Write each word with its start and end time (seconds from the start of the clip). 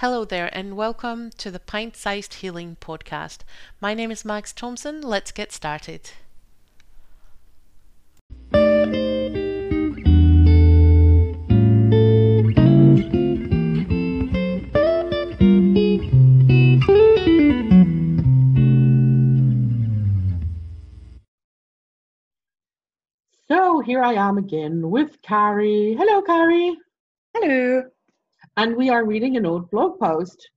Hello 0.00 0.26
there, 0.26 0.50
and 0.52 0.76
welcome 0.76 1.30
to 1.38 1.50
the 1.50 1.58
Pint 1.58 1.96
Sized 1.96 2.34
Healing 2.34 2.76
Podcast. 2.82 3.38
My 3.80 3.94
name 3.94 4.10
is 4.10 4.26
Max 4.26 4.52
Thompson. 4.52 5.00
Let's 5.00 5.32
get 5.32 5.52
started. 5.52 6.10
So 23.48 23.80
here 23.80 24.02
I 24.02 24.12
am 24.12 24.36
again 24.36 24.90
with 24.90 25.22
Carrie. 25.22 25.96
Hello, 25.98 26.20
Carrie. 26.20 26.76
Hello. 27.32 27.84
And 28.56 28.76
we 28.76 28.88
are 28.88 29.04
reading 29.04 29.36
an 29.36 29.46
old 29.46 29.70
blog 29.70 29.98
post. 29.98 30.50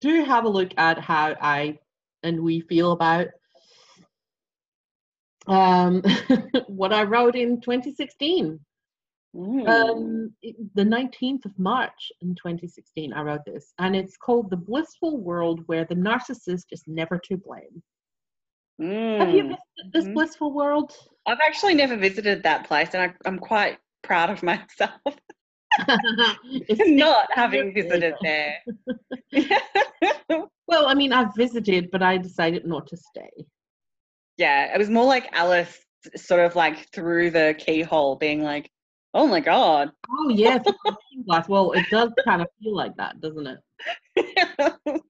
Do 0.00 0.24
have 0.24 0.44
a 0.44 0.48
look 0.48 0.72
at 0.76 0.98
how 0.98 1.36
I 1.40 1.78
and 2.22 2.42
we 2.42 2.60
feel 2.60 2.92
about 2.92 3.28
um, 5.46 6.02
what 6.66 6.92
I 6.92 7.04
wrote 7.04 7.36
in 7.36 7.60
2016. 7.60 8.58
Mm. 9.36 9.68
Um, 9.68 10.34
the 10.74 10.82
19th 10.82 11.44
of 11.44 11.58
March 11.58 12.10
in 12.20 12.34
2016, 12.34 13.12
I 13.12 13.22
wrote 13.22 13.44
this, 13.46 13.72
and 13.78 13.94
it's 13.94 14.16
called 14.16 14.50
The 14.50 14.56
Blissful 14.56 15.18
World 15.18 15.60
Where 15.66 15.84
the 15.84 15.94
Narcissist 15.94 16.66
is 16.72 16.82
Never 16.86 17.18
to 17.24 17.36
Blame. 17.36 17.82
Have 19.20 19.30
you 19.30 19.44
Mm. 19.44 19.48
visited 19.48 19.92
this 19.92 20.06
Mhm. 20.06 20.14
blissful 20.14 20.52
world? 20.52 20.96
I've 21.26 21.40
actually 21.46 21.74
never 21.74 21.96
visited 21.96 22.42
that 22.42 22.66
place, 22.66 22.94
and 22.94 23.02
I, 23.02 23.14
I'm 23.24 23.38
quite 23.38 23.78
proud 24.02 24.30
of 24.30 24.42
myself 24.42 25.16
not 26.86 27.28
having 27.32 27.74
visited 27.74 28.14
there. 28.22 28.58
Well, 30.66 30.86
I 30.86 30.94
mean, 30.94 31.12
I've 31.12 31.34
visited, 31.34 31.90
but 31.90 32.00
I 32.00 32.16
decided 32.16 32.64
not 32.64 32.86
to 32.86 32.96
stay. 32.96 33.28
yeah, 34.36 34.72
it 34.72 34.78
was 34.78 34.88
more 34.88 35.04
like 35.04 35.28
Alice, 35.32 35.76
sort 36.14 36.46
of 36.46 36.54
like 36.54 36.88
through 36.92 37.32
the 37.32 37.56
keyhole, 37.58 38.14
being 38.14 38.44
like, 38.44 38.70
"Oh 39.12 39.26
my 39.26 39.40
god." 39.40 39.90
Oh, 40.08 40.28
yes, 40.28 40.64
the. 41.26 41.48
Well, 41.48 41.72
it 41.72 41.86
does 41.90 42.12
kind 42.24 42.40
of 42.40 42.46
feel 42.62 42.76
like 42.76 42.96
that, 42.98 43.20
doesn't 43.20 43.48
it? 43.48 45.02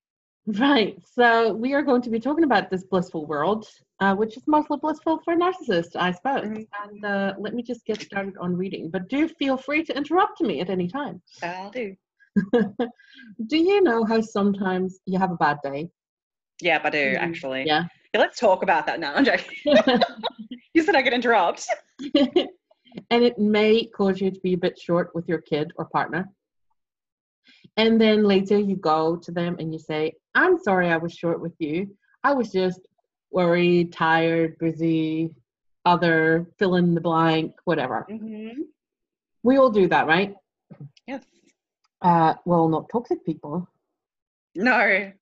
Right. 0.46 0.96
So 1.14 1.52
we 1.52 1.74
are 1.74 1.82
going 1.82 2.02
to 2.02 2.10
be 2.10 2.20
talking 2.20 2.44
about 2.44 2.70
this 2.70 2.84
blissful 2.84 3.26
world, 3.26 3.68
uh, 4.00 4.14
which 4.14 4.36
is 4.36 4.42
mostly 4.46 4.78
blissful 4.78 5.20
for 5.24 5.34
narcissists, 5.36 5.94
I 5.94 6.12
suppose. 6.12 6.48
Mhm. 6.48 6.66
And 6.84 7.04
uh, 7.04 7.34
let 7.38 7.54
me 7.54 7.62
just 7.62 7.84
get 7.84 8.00
started 8.00 8.36
on 8.38 8.56
reading. 8.56 8.90
But 8.90 9.08
do 9.08 9.28
feel 9.28 9.56
free 9.56 9.84
to 9.84 9.96
interrupt 9.96 10.40
me 10.40 10.60
at 10.60 10.70
any 10.70 10.88
time. 10.88 11.20
I'll 11.42 11.70
do. 11.70 11.94
do 13.46 13.56
you 13.56 13.82
know 13.82 14.04
how 14.04 14.20
sometimes 14.20 15.00
you 15.04 15.18
have 15.18 15.32
a 15.32 15.36
bad 15.36 15.58
day? 15.62 15.90
Yeah, 16.62 16.80
I 16.82 16.90
do 16.90 17.16
Mm, 17.16 17.20
actually. 17.20 17.64
Yeah. 17.64 17.84
Yeah, 18.14 18.20
let's 18.20 18.38
talk 18.40 18.62
about 18.62 18.86
that 18.86 18.98
now. 19.00 19.14
I'm 19.14 19.24
joking. 19.24 19.56
you 20.74 20.82
said 20.82 20.96
I 20.96 21.02
could 21.02 21.12
interrupt. 21.12 21.66
and 23.10 23.22
it 23.24 23.38
may 23.38 23.84
cause 23.86 24.20
you 24.20 24.30
to 24.30 24.40
be 24.40 24.54
a 24.54 24.58
bit 24.58 24.78
short 24.78 25.14
with 25.14 25.28
your 25.28 25.40
kid 25.40 25.72
or 25.76 25.84
partner. 25.86 26.28
And 27.76 28.00
then 28.00 28.24
later 28.24 28.58
you 28.58 28.76
go 28.76 29.16
to 29.16 29.30
them 29.30 29.56
and 29.58 29.72
you 29.72 29.78
say, 29.78 30.14
I'm 30.34 30.58
sorry 30.58 30.90
I 30.90 30.96
was 30.96 31.14
short 31.14 31.40
with 31.40 31.54
you. 31.58 31.96
I 32.24 32.32
was 32.34 32.50
just 32.50 32.80
worried, 33.30 33.92
tired, 33.92 34.58
busy, 34.58 35.30
other, 35.84 36.46
fill 36.58 36.76
in 36.76 36.94
the 36.94 37.00
blank, 37.00 37.54
whatever. 37.64 38.06
hmm 38.08 38.62
We 39.42 39.56
all 39.56 39.70
do 39.70 39.88
that, 39.88 40.06
right? 40.06 40.34
Yes. 41.06 41.24
Uh, 42.02 42.34
well, 42.44 42.68
not 42.68 42.88
toxic 42.90 43.24
people. 43.24 43.68
No. 44.54 45.12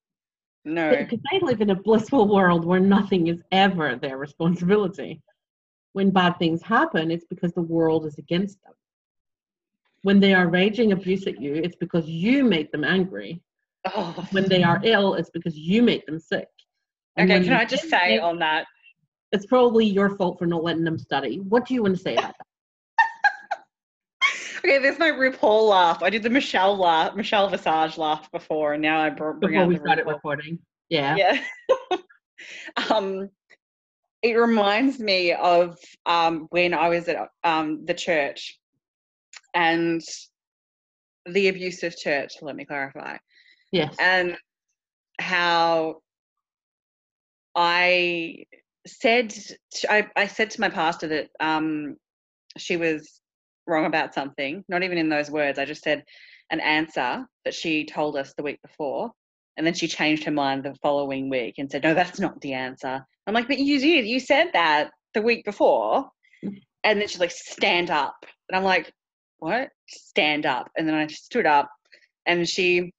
No. 0.65 0.91
Because 0.91 1.21
they 1.31 1.41
live 1.41 1.61
in 1.61 1.71
a 1.71 1.75
blissful 1.75 2.29
world 2.29 2.65
where 2.65 2.81
nothing 2.81 3.29
is 3.29 3.43
ever 3.53 3.97
their 3.97 4.19
responsibility. 4.19 5.23
When 5.93 6.11
bad 6.11 6.39
things 6.39 6.63
happen, 6.63 7.11
it's 7.11 7.25
because 7.25 7.53
the 7.53 7.63
world 7.63 8.07
is 8.07 8.19
against 8.19 8.63
them. 8.63 8.75
When 10.03 10.21
they 10.21 10.35
are 10.35 10.49
raging 10.49 10.93
abuse 10.93 11.27
at 11.27 11.41
you, 11.41 11.55
it's 11.55 11.77
because 11.77 12.09
you 12.09 12.45
make 12.45 12.71
them 12.71 12.85
angry. 12.85 13.41
Oh. 13.87 14.27
When 14.31 14.49
they 14.49 14.63
are 14.63 14.81
ill, 14.85 15.15
it's 15.15 15.31
because 15.31 15.57
you 15.57 15.83
make 15.83 16.07
them 16.07 16.21
sick. 16.21 16.49
And 17.19 17.31
Okay, 17.31 17.43
can 17.45 17.53
I 17.53 17.65
just 17.65 17.89
say 17.91 18.15
sick, 18.17 18.23
on 18.23 18.39
that? 18.39 18.67
it's 19.33 19.45
probably 19.47 19.85
your 19.85 20.11
fault 20.17 20.39
for 20.39 20.47
not 20.47 20.63
letting 20.63 20.85
them 20.85 20.99
study. 20.99 21.41
What 21.41 21.67
do 21.67 21.75
you 21.75 21.83
want 21.83 21.97
to 21.97 22.03
say 22.03 22.15
about 22.15 22.35
that? 22.39 22.47
Okay, 24.59 24.79
there's 24.79 24.99
my 24.99 25.11
RuPaul 25.11 25.69
laugh. 25.69 26.03
I 26.03 26.11
did 26.11 26.23
the 26.25 26.31
Michelle 26.31 26.77
laugh, 26.77 27.15
Michelle 27.15 27.49
Visage 27.49 27.97
laugh 27.97 28.29
before, 28.33 28.73
and 28.73 28.83
now 28.83 29.01
I 29.01 29.09
br- 29.11 29.31
bring 29.33 29.53
Before 29.53 29.63
out 29.63 29.69
we 29.69 29.75
the 29.77 29.81
started 29.81 30.05
RuPaul. 30.07 30.15
recording. 30.15 30.59
Yeah. 30.89 31.17
Yeah. 31.17 31.41
um, 32.91 33.29
it 34.23 34.33
reminds 34.35 34.99
me 34.99 35.33
of 35.33 35.79
um, 36.07 36.49
when 36.51 36.75
I 36.75 36.89
was 36.89 37.07
at 37.09 37.29
um, 37.45 37.85
the 37.85 37.95
church 37.95 38.59
and 39.55 40.03
the 41.27 41.49
abusive 41.49 41.97
church. 41.97 42.33
Let 42.43 42.57
me 42.57 42.65
clarify, 42.65 43.17
Yes. 43.71 43.95
and 44.01 44.37
how 45.21 46.01
I 47.59 48.45
said 48.87 49.35
I, 49.91 50.07
I 50.15 50.29
said 50.29 50.51
to 50.51 50.61
my 50.61 50.69
pastor 50.69 51.09
that 51.09 51.31
um, 51.41 51.97
she 52.57 52.77
was 52.77 53.21
wrong 53.67 53.85
about 53.85 54.15
something. 54.15 54.65
Not 54.69 54.85
even 54.85 54.97
in 54.97 55.09
those 55.09 55.29
words. 55.29 55.59
I 55.59 55.65
just 55.65 55.83
said 55.83 56.05
an 56.51 56.61
answer 56.61 57.27
that 57.45 57.55
she 57.55 57.85
told 57.85 58.17
us 58.17 58.33
the 58.35 58.45
week 58.45 58.63
before, 58.63 59.11
and 59.57 59.67
then 59.67 59.75
she 59.75 59.89
changed 59.89 60.23
her 60.23 60.31
mind 60.31 60.63
the 60.63 60.77
following 60.83 61.29
week 61.29 61.57
and 61.59 61.69
said, 61.69 61.83
"No, 61.83 61.95
that's 61.95 62.21
not 62.21 62.41
the 62.41 62.53
answer." 62.53 63.05
I'm 63.27 63.35
like, 63.35 63.49
"But 63.49 63.59
you 63.59 63.81
did. 63.81 64.07
You 64.07 64.21
said 64.21 64.51
that 64.53 64.91
the 65.15 65.23
week 65.23 65.45
before." 65.45 66.09
And 66.85 67.01
then 67.01 67.09
she's 67.09 67.21
like, 67.21 67.33
"Stand 67.33 67.91
up," 67.91 68.25
and 68.49 68.57
I'm 68.57 68.65
like, 68.65 68.93
"What? 69.41 69.71
Stand 69.89 70.47
up?" 70.47 70.71
And 70.77 70.87
then 70.87 70.95
I 70.95 71.09
stood 71.09 71.45
up, 71.45 71.69
and 72.25 72.49
she 72.49 72.93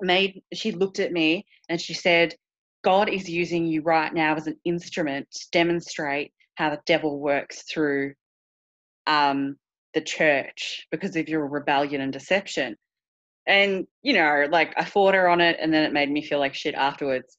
made 0.00 0.42
she 0.52 0.72
looked 0.72 0.98
at 0.98 1.12
me 1.12 1.46
and 1.68 1.80
she 1.80 1.94
said, 1.94 2.34
God 2.82 3.08
is 3.08 3.28
using 3.28 3.66
you 3.66 3.82
right 3.82 4.12
now 4.12 4.36
as 4.36 4.46
an 4.46 4.58
instrument 4.64 5.28
to 5.32 5.46
demonstrate 5.52 6.32
how 6.54 6.70
the 6.70 6.80
devil 6.86 7.18
works 7.18 7.62
through 7.62 8.14
um, 9.06 9.56
the 9.94 10.00
church 10.00 10.86
because 10.90 11.16
of 11.16 11.28
your 11.28 11.46
rebellion 11.46 12.00
and 12.00 12.12
deception. 12.12 12.76
And, 13.46 13.86
you 14.02 14.12
know, 14.12 14.46
like 14.50 14.74
I 14.76 14.84
fought 14.84 15.14
her 15.14 15.28
on 15.28 15.40
it 15.40 15.56
and 15.60 15.72
then 15.72 15.84
it 15.84 15.92
made 15.92 16.10
me 16.10 16.22
feel 16.22 16.38
like 16.38 16.54
shit 16.54 16.74
afterwards. 16.74 17.38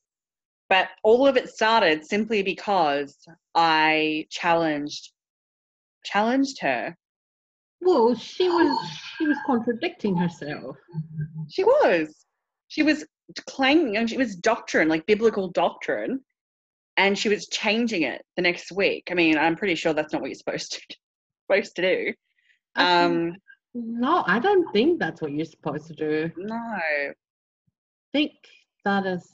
But 0.68 0.90
all 1.04 1.28
of 1.28 1.38
it 1.38 1.50
started 1.50 2.06
simply 2.06 2.44
because 2.44 3.18
I 3.56 4.28
challenged 4.30 5.12
challenged 6.06 6.60
her. 6.62 6.96
Well, 7.82 8.16
she 8.16 8.50
was 8.50 8.90
she 9.18 9.28
was 9.28 9.38
contradicting 9.46 10.16
herself. 10.16 10.78
She 11.50 11.64
was. 11.64 12.26
She 12.68 12.84
was 12.84 13.06
claiming 13.48 13.98
and 13.98 14.12
it 14.12 14.18
was 14.18 14.36
doctrine, 14.36 14.88
like 14.90 15.06
biblical 15.06 15.50
doctrine, 15.50 16.22
and 16.98 17.18
she 17.18 17.30
was 17.30 17.48
changing 17.48 18.04
it 18.04 18.24
the 18.36 18.42
next 18.42 18.72
week. 18.72 19.08
I 19.12 19.14
mean, 19.14 19.38
I'm 19.38 19.56
pretty 19.56 19.76
sure 19.76 19.94
that's 19.94 20.14
not 20.14 20.22
what 20.22 20.30
you're 20.30 20.36
supposed 20.36 20.74
to 20.74 20.96
supposed 21.52 21.76
to 21.78 21.82
do. 21.82 22.14
Um, 22.76 23.36
no, 23.74 24.24
I 24.28 24.40
don't 24.40 24.72
think 24.74 25.00
that's 25.00 25.22
what 25.22 25.32
you're 25.32 25.46
supposed 25.46 25.88
to 25.88 25.94
do. 25.94 26.32
no, 26.38 26.56
I 26.56 27.10
think 28.14 28.32
that 28.86 29.06
is 29.06 29.28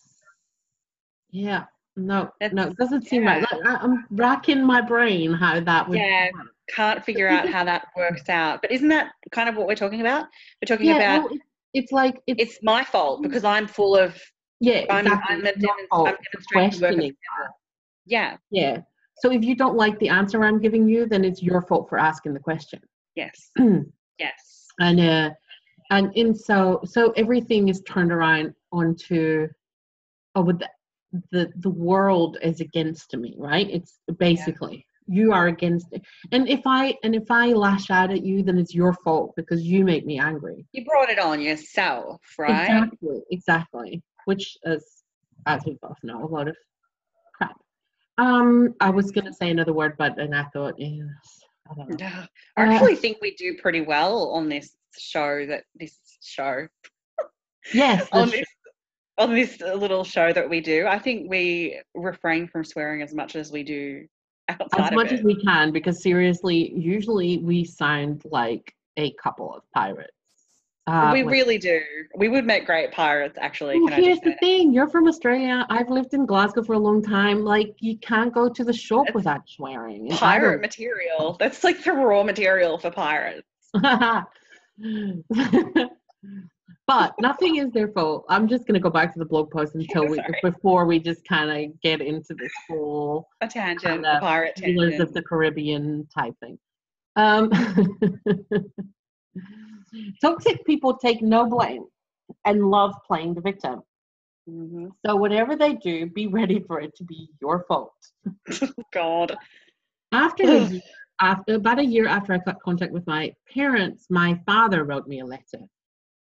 yeah 1.31 1.63
no 1.95 2.29
no 2.51 2.67
it 2.67 2.77
doesn't 2.77 3.07
seem 3.07 3.25
right. 3.25 3.41
Like, 3.41 3.65
I, 3.65 3.75
i'm 3.75 4.05
racking 4.11 4.63
my 4.65 4.81
brain 4.81 5.33
how 5.33 5.59
that 5.59 5.87
would 5.87 5.97
Yeah. 5.97 6.29
work. 6.33 6.47
can't 6.75 7.03
figure 7.05 7.27
out 7.27 7.47
how 7.47 7.63
that 7.63 7.87
works 7.95 8.27
out. 8.29 8.61
But 8.61 8.71
isn't 8.71 8.87
that 8.89 9.11
kind 9.31 9.47
of 9.49 9.55
what 9.55 9.67
we're 9.67 9.75
talking 9.75 10.01
about? 10.01 10.25
We're 10.61 10.67
talking 10.67 10.87
yeah 10.87 10.95
about 11.17 11.31
it's 11.75 11.91
like 11.91 12.21
it's, 12.25 12.41
it's 12.41 12.59
my 12.63 12.83
fault 12.83 13.21
because 13.21 13.43
I'm 13.43 13.67
full 13.67 13.95
of 13.95 14.19
yeah 14.59 14.85
I'm, 14.89 15.05
exactly. 15.05 15.35
I'm, 15.35 15.45
a 15.45 15.49
I'm 15.49 15.59
demonstrating 15.59 15.87
the 15.91 16.01
work 16.01 16.19
of 16.37 16.45
questioning. 16.51 17.15
Yeah. 18.05 18.37
yeah 18.49 18.77
so 19.17 19.31
if 19.31 19.43
you 19.43 19.55
don't 19.55 19.75
like 19.75 19.97
the 19.99 20.09
answer 20.09 20.43
i'm 20.43 20.59
giving 20.59 20.87
you 20.87 21.05
then 21.05 21.25
it's 21.25 21.41
your 21.41 21.61
fault 21.61 21.89
for 21.89 21.97
asking 21.97 22.33
the 22.33 22.39
question 22.39 22.79
Yes. 23.15 23.49
yes. 24.19 24.67
and 24.79 24.99
uh 24.99 25.29
and 25.91 26.11
in 26.15 26.33
so 26.33 26.81
so 26.85 27.11
everything 27.11 27.67
is 27.67 27.81
turned 27.87 28.11
around 28.11 28.53
onto 28.71 29.47
oh 30.35 30.43
but 30.43 30.59
the 30.59 30.69
the, 31.31 31.51
the 31.57 31.69
world 31.69 32.37
is 32.41 32.59
against 32.59 33.15
me 33.15 33.35
right 33.37 33.69
it's 33.69 33.99
basically 34.17 34.85
you 35.07 35.31
are 35.31 35.47
against 35.47 35.87
it 35.91 36.01
and 36.31 36.49
if 36.49 36.61
i 36.65 36.95
and 37.03 37.13
if 37.13 37.29
i 37.29 37.47
lash 37.53 37.89
out 37.91 38.11
at 38.11 38.23
you 38.23 38.41
then 38.43 38.57
it's 38.57 38.73
your 38.73 38.93
fault 38.93 39.33
because 39.35 39.61
you 39.61 39.83
make 39.83 40.05
me 40.05 40.19
angry 40.19 40.65
You 40.73 40.83
brought 40.85 41.09
it 41.09 41.19
on 41.19 41.41
yourself, 41.41 42.21
right? 42.37 42.61
exactly 42.61 43.21
exactly 43.31 44.03
which 44.25 44.57
is 44.63 45.03
as 45.45 45.63
we 45.65 45.77
both 45.81 45.97
know 46.03 46.23
a 46.23 46.27
lot 46.27 46.47
of 46.47 46.55
crap 47.35 47.55
um 48.17 48.73
i 48.79 48.89
was 48.89 49.11
gonna 49.11 49.33
say 49.33 49.49
another 49.49 49.73
word 49.73 49.95
but 49.97 50.17
and 50.19 50.35
i 50.35 50.43
thought 50.53 50.73
yes 50.77 51.41
I 51.67 51.73
don't 51.73 51.99
know. 51.99 52.07
I 52.57 52.73
actually 52.75 52.95
think 52.95 53.17
we 53.21 53.33
do 53.35 53.57
pretty 53.57 53.81
well 53.81 54.29
on 54.29 54.49
this 54.49 54.75
show. 54.97 55.45
That 55.47 55.63
this 55.73 55.97
show, 56.21 56.67
Yes, 57.73 58.07
on 58.11 58.29
this 58.29 58.45
on 59.17 59.33
this 59.33 59.59
little 59.61 60.03
show 60.03 60.33
that 60.33 60.49
we 60.49 60.61
do. 60.61 60.85
I 60.87 60.99
think 60.99 61.29
we 61.29 61.81
refrain 61.95 62.47
from 62.47 62.63
swearing 62.63 63.01
as 63.01 63.13
much 63.13 63.35
as 63.35 63.51
we 63.51 63.63
do 63.63 64.05
as 64.47 64.91
much 64.91 65.11
as 65.11 65.21
we 65.21 65.35
can 65.43 65.71
because 65.71 66.01
seriously, 66.01 66.73
usually 66.75 67.39
we 67.39 67.63
sound 67.63 68.23
like 68.25 68.73
a 68.97 69.11
couple 69.13 69.53
of 69.53 69.63
pirates. 69.73 70.11
Uh, 70.87 71.09
we 71.11 71.23
really 71.23 71.57
do. 71.57 71.81
We 72.15 72.29
would 72.29 72.45
make 72.45 72.67
great 72.67 72.91
pirates, 72.91 73.39
actually. 73.41 73.79
Well, 73.79 73.87
Can 73.87 73.99
I 73.99 74.01
here's 74.01 74.19
just 74.19 74.23
the 74.23 74.35
thing: 74.35 74.71
you're 74.71 74.87
from 74.87 75.07
Australia. 75.07 75.65
I've 75.69 75.89
lived 75.89 76.13
in 76.13 76.27
Glasgow 76.27 76.61
for 76.63 76.73
a 76.73 76.79
long 76.79 77.01
time. 77.01 77.43
Like, 77.43 77.75
you 77.79 77.97
can't 77.97 78.31
go 78.31 78.49
to 78.49 78.63
the 78.63 78.73
shop 78.73 79.07
It's 79.07 79.15
without 79.15 79.49
swearing. 79.49 80.11
And 80.11 80.13
I 80.13 80.17
Pirate 80.17 80.61
material. 80.61 81.37
That's 81.39 81.63
like 81.63 81.83
the 81.83 81.91
raw 81.91 82.21
material 82.23 82.77
for 82.77 82.91
pirates. 82.91 83.47
but 86.87 87.13
nothing 87.19 87.57
is 87.57 87.71
their 87.71 87.87
fault. 87.89 88.25
I'm 88.29 88.47
just 88.47 88.67
gonna 88.67 88.79
go 88.79 88.89
back 88.89 89.13
to 89.13 89.19
the 89.19 89.25
blog 89.25 89.51
post 89.51 89.75
until 89.75 90.07
we 90.07 90.21
before 90.41 90.85
we 90.85 90.99
just 90.99 91.25
kind 91.27 91.49
of 91.49 91.81
get 91.81 92.01
into 92.01 92.33
this 92.35 92.51
whole 92.67 93.27
A 93.41 93.47
tangent, 93.47 93.83
Kinda 93.83 94.17
a 94.17 94.19
pirate 94.19 94.55
tangent. 94.55 94.99
of 94.99 95.13
the 95.13 95.21
Caribbean 95.21 96.07
type 96.15 96.35
thing. 96.39 96.57
Um, 97.15 97.49
toxic 100.21 100.65
people 100.65 100.97
take 100.97 101.21
no 101.21 101.47
blame 101.47 101.85
and 102.45 102.69
love 102.69 102.93
playing 103.07 103.33
the 103.33 103.41
victim. 103.41 103.81
Mhm. 104.49 104.91
So 105.05 105.15
whatever 105.15 105.55
they 105.55 105.73
do, 105.73 106.05
be 106.07 106.27
ready 106.27 106.59
for 106.59 106.79
it 106.79 106.95
to 106.97 107.03
be 107.03 107.29
your 107.41 107.65
fault. 107.67 107.93
God. 108.93 109.35
After 110.11 110.43
a 110.43 110.59
year, 110.69 110.81
after 111.19 111.55
about 111.55 111.79
a 111.79 111.85
year 111.85 112.07
after 112.07 112.33
I 112.33 112.39
cut 112.39 112.61
contact 112.61 112.91
with 112.91 113.07
my 113.07 113.33
parents, 113.51 114.05
my 114.09 114.39
father 114.45 114.83
wrote 114.83 115.07
me 115.07 115.21
a 115.21 115.25
letter. 115.25 115.65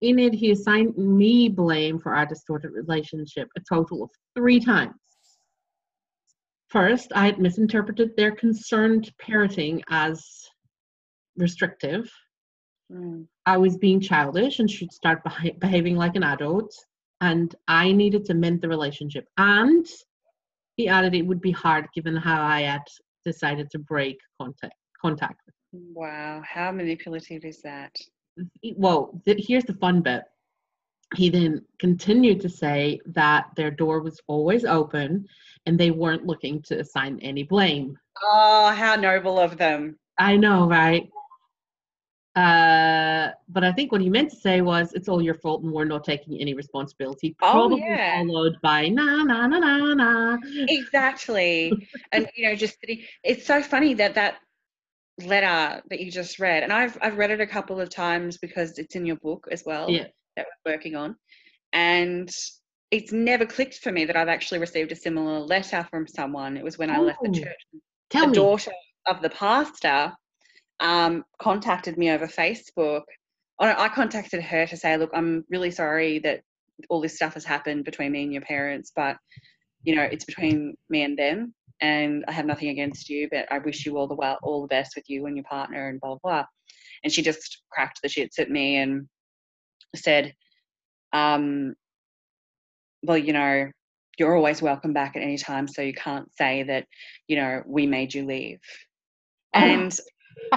In 0.04 0.18
it, 0.18 0.34
he 0.34 0.50
assigned 0.50 0.98
me 0.98 1.48
blame 1.48 1.98
for 1.98 2.14
our 2.14 2.26
distorted 2.26 2.72
relationship 2.72 3.48
a 3.56 3.60
total 3.66 4.02
of 4.02 4.10
three 4.36 4.60
times. 4.60 4.92
First, 6.68 7.10
I 7.14 7.24
had 7.24 7.38
misinterpreted 7.38 8.10
their 8.14 8.32
concerned 8.32 9.10
parenting 9.18 9.80
as 9.88 10.22
restrictive. 11.38 12.10
Mm. 12.92 13.26
I 13.46 13.56
was 13.56 13.78
being 13.78 13.98
childish 13.98 14.58
and 14.58 14.70
should 14.70 14.92
start 14.92 15.24
beha- 15.24 15.58
behaving 15.58 15.96
like 15.96 16.16
an 16.16 16.22
adult, 16.22 16.70
and 17.22 17.54
I 17.66 17.90
needed 17.90 18.26
to 18.26 18.34
mend 18.34 18.60
the 18.60 18.68
relationship. 18.68 19.24
And 19.38 19.86
he 20.76 20.86
added 20.86 21.14
it 21.14 21.26
would 21.26 21.40
be 21.40 21.52
hard 21.52 21.86
given 21.94 22.14
how 22.14 22.42
I 22.42 22.60
had 22.60 22.82
decided 23.24 23.70
to 23.70 23.78
break 23.78 24.18
contact. 24.38 24.74
Contact. 25.00 25.40
Wow. 25.72 26.42
How 26.44 26.72
manipulative 26.72 27.46
is 27.46 27.62
that? 27.62 27.96
Well, 28.76 29.20
th- 29.24 29.44
here's 29.46 29.64
the 29.64 29.74
fun 29.74 30.00
bit. 30.02 30.24
He 31.14 31.28
then 31.28 31.64
continued 31.78 32.40
to 32.40 32.48
say 32.48 33.00
that 33.06 33.50
their 33.56 33.70
door 33.70 34.00
was 34.00 34.20
always 34.26 34.64
open 34.64 35.26
and 35.66 35.78
they 35.78 35.90
weren't 35.90 36.26
looking 36.26 36.62
to 36.62 36.80
assign 36.80 37.20
any 37.20 37.42
blame. 37.42 37.96
Oh, 38.22 38.72
how 38.74 38.96
noble 38.96 39.38
of 39.38 39.56
them. 39.56 39.98
I 40.18 40.36
know, 40.36 40.66
right? 40.68 41.08
Uh, 42.36 43.30
but 43.48 43.62
I 43.62 43.70
think 43.72 43.92
what 43.92 44.00
he 44.00 44.10
meant 44.10 44.30
to 44.30 44.36
say 44.36 44.60
was, 44.60 44.92
"It's 44.92 45.08
all 45.08 45.22
your 45.22 45.34
fault, 45.34 45.62
and 45.62 45.72
we're 45.72 45.84
not 45.84 46.02
taking 46.02 46.40
any 46.40 46.52
responsibility." 46.52 47.36
Oh, 47.40 47.76
yeah. 47.76 48.18
followed 48.18 48.60
by 48.60 48.88
"na 48.88 49.22
na 49.22 49.46
na 49.46 49.58
na 49.58 49.94
na." 49.94 50.38
Exactly. 50.68 51.88
and 52.12 52.28
you 52.34 52.48
know, 52.48 52.56
just 52.56 52.80
sitting. 52.80 53.02
It's 53.22 53.46
so 53.46 53.62
funny 53.62 53.94
that 53.94 54.16
that 54.16 54.38
letter 55.18 55.82
that 55.90 56.00
you 56.00 56.10
just 56.10 56.38
read, 56.38 56.62
and 56.62 56.72
I've 56.72 56.98
I've 57.00 57.16
read 57.18 57.30
it 57.30 57.40
a 57.40 57.46
couple 57.46 57.80
of 57.80 57.88
times 57.88 58.38
because 58.38 58.78
it's 58.78 58.96
in 58.96 59.06
your 59.06 59.16
book 59.16 59.46
as 59.50 59.62
well 59.64 59.90
Yeah. 59.90 60.06
that 60.36 60.46
we're 60.64 60.72
working 60.72 60.96
on, 60.96 61.16
and 61.72 62.30
it's 62.90 63.12
never 63.12 63.46
clicked 63.46 63.78
for 63.78 63.90
me 63.92 64.04
that 64.04 64.16
I've 64.16 64.28
actually 64.28 64.60
received 64.60 64.92
a 64.92 64.96
similar 64.96 65.40
letter 65.40 65.86
from 65.90 66.06
someone. 66.06 66.56
It 66.56 66.64
was 66.64 66.78
when 66.78 66.90
I 66.90 66.98
left 66.98 67.18
the 67.22 67.28
Oh, 67.30 67.32
church. 67.32 67.82
Tell 68.10 68.26
the 68.26 68.30
me. 68.30 68.34
daughter 68.34 68.72
of 69.06 69.20
the 69.22 69.30
pastor 69.30 70.12
um, 70.80 71.24
contacted 71.40 71.96
me 71.98 72.10
over 72.10 72.26
Facebook. 72.26 73.02
Oh, 73.58 73.66
I 73.66 73.88
contacted 73.88 74.42
her 74.42 74.66
to 74.66 74.76
say, 74.76 74.96
look, 74.96 75.10
I'm 75.14 75.44
really 75.48 75.70
sorry 75.70 76.18
that 76.20 76.42
all 76.88 77.00
this 77.00 77.16
stuff 77.16 77.34
has 77.34 77.44
happened 77.44 77.84
between 77.84 78.12
me 78.12 78.24
and 78.24 78.32
your 78.32 78.42
parents, 78.42 78.92
but 78.94 79.16
you 79.84 79.94
know, 79.94 80.02
it's 80.02 80.24
between 80.24 80.74
me 80.88 81.02
and 81.02 81.16
them, 81.18 81.54
and 81.80 82.24
I 82.28 82.32
have 82.32 82.46
nothing 82.46 82.68
against 82.68 83.08
you, 83.08 83.28
but 83.30 83.50
I 83.50 83.58
wish 83.58 83.84
you 83.84 83.96
all 83.96 84.06
the 84.06 84.14
well, 84.14 84.38
all 84.42 84.62
the 84.62 84.68
best 84.68 84.96
with 84.96 85.08
you 85.08 85.26
and 85.26 85.36
your 85.36 85.44
partner, 85.44 85.88
and 85.88 86.00
blah 86.00 86.16
blah. 86.22 86.44
And 87.02 87.12
she 87.12 87.22
just 87.22 87.62
cracked 87.70 88.00
the 88.02 88.08
shits 88.08 88.38
at 88.38 88.50
me 88.50 88.76
and 88.76 89.06
said, 89.94 90.34
um, 91.12 91.74
well, 93.02 93.18
you 93.18 93.32
know, 93.32 93.70
you're 94.18 94.36
always 94.36 94.62
welcome 94.62 94.92
back 94.92 95.16
at 95.16 95.22
any 95.22 95.36
time, 95.36 95.68
so 95.68 95.82
you 95.82 95.94
can't 95.94 96.28
say 96.36 96.62
that, 96.64 96.86
you 97.28 97.36
know, 97.36 97.62
we 97.66 97.86
made 97.86 98.14
you 98.14 98.24
leave. 98.24 98.58
And 99.52 99.96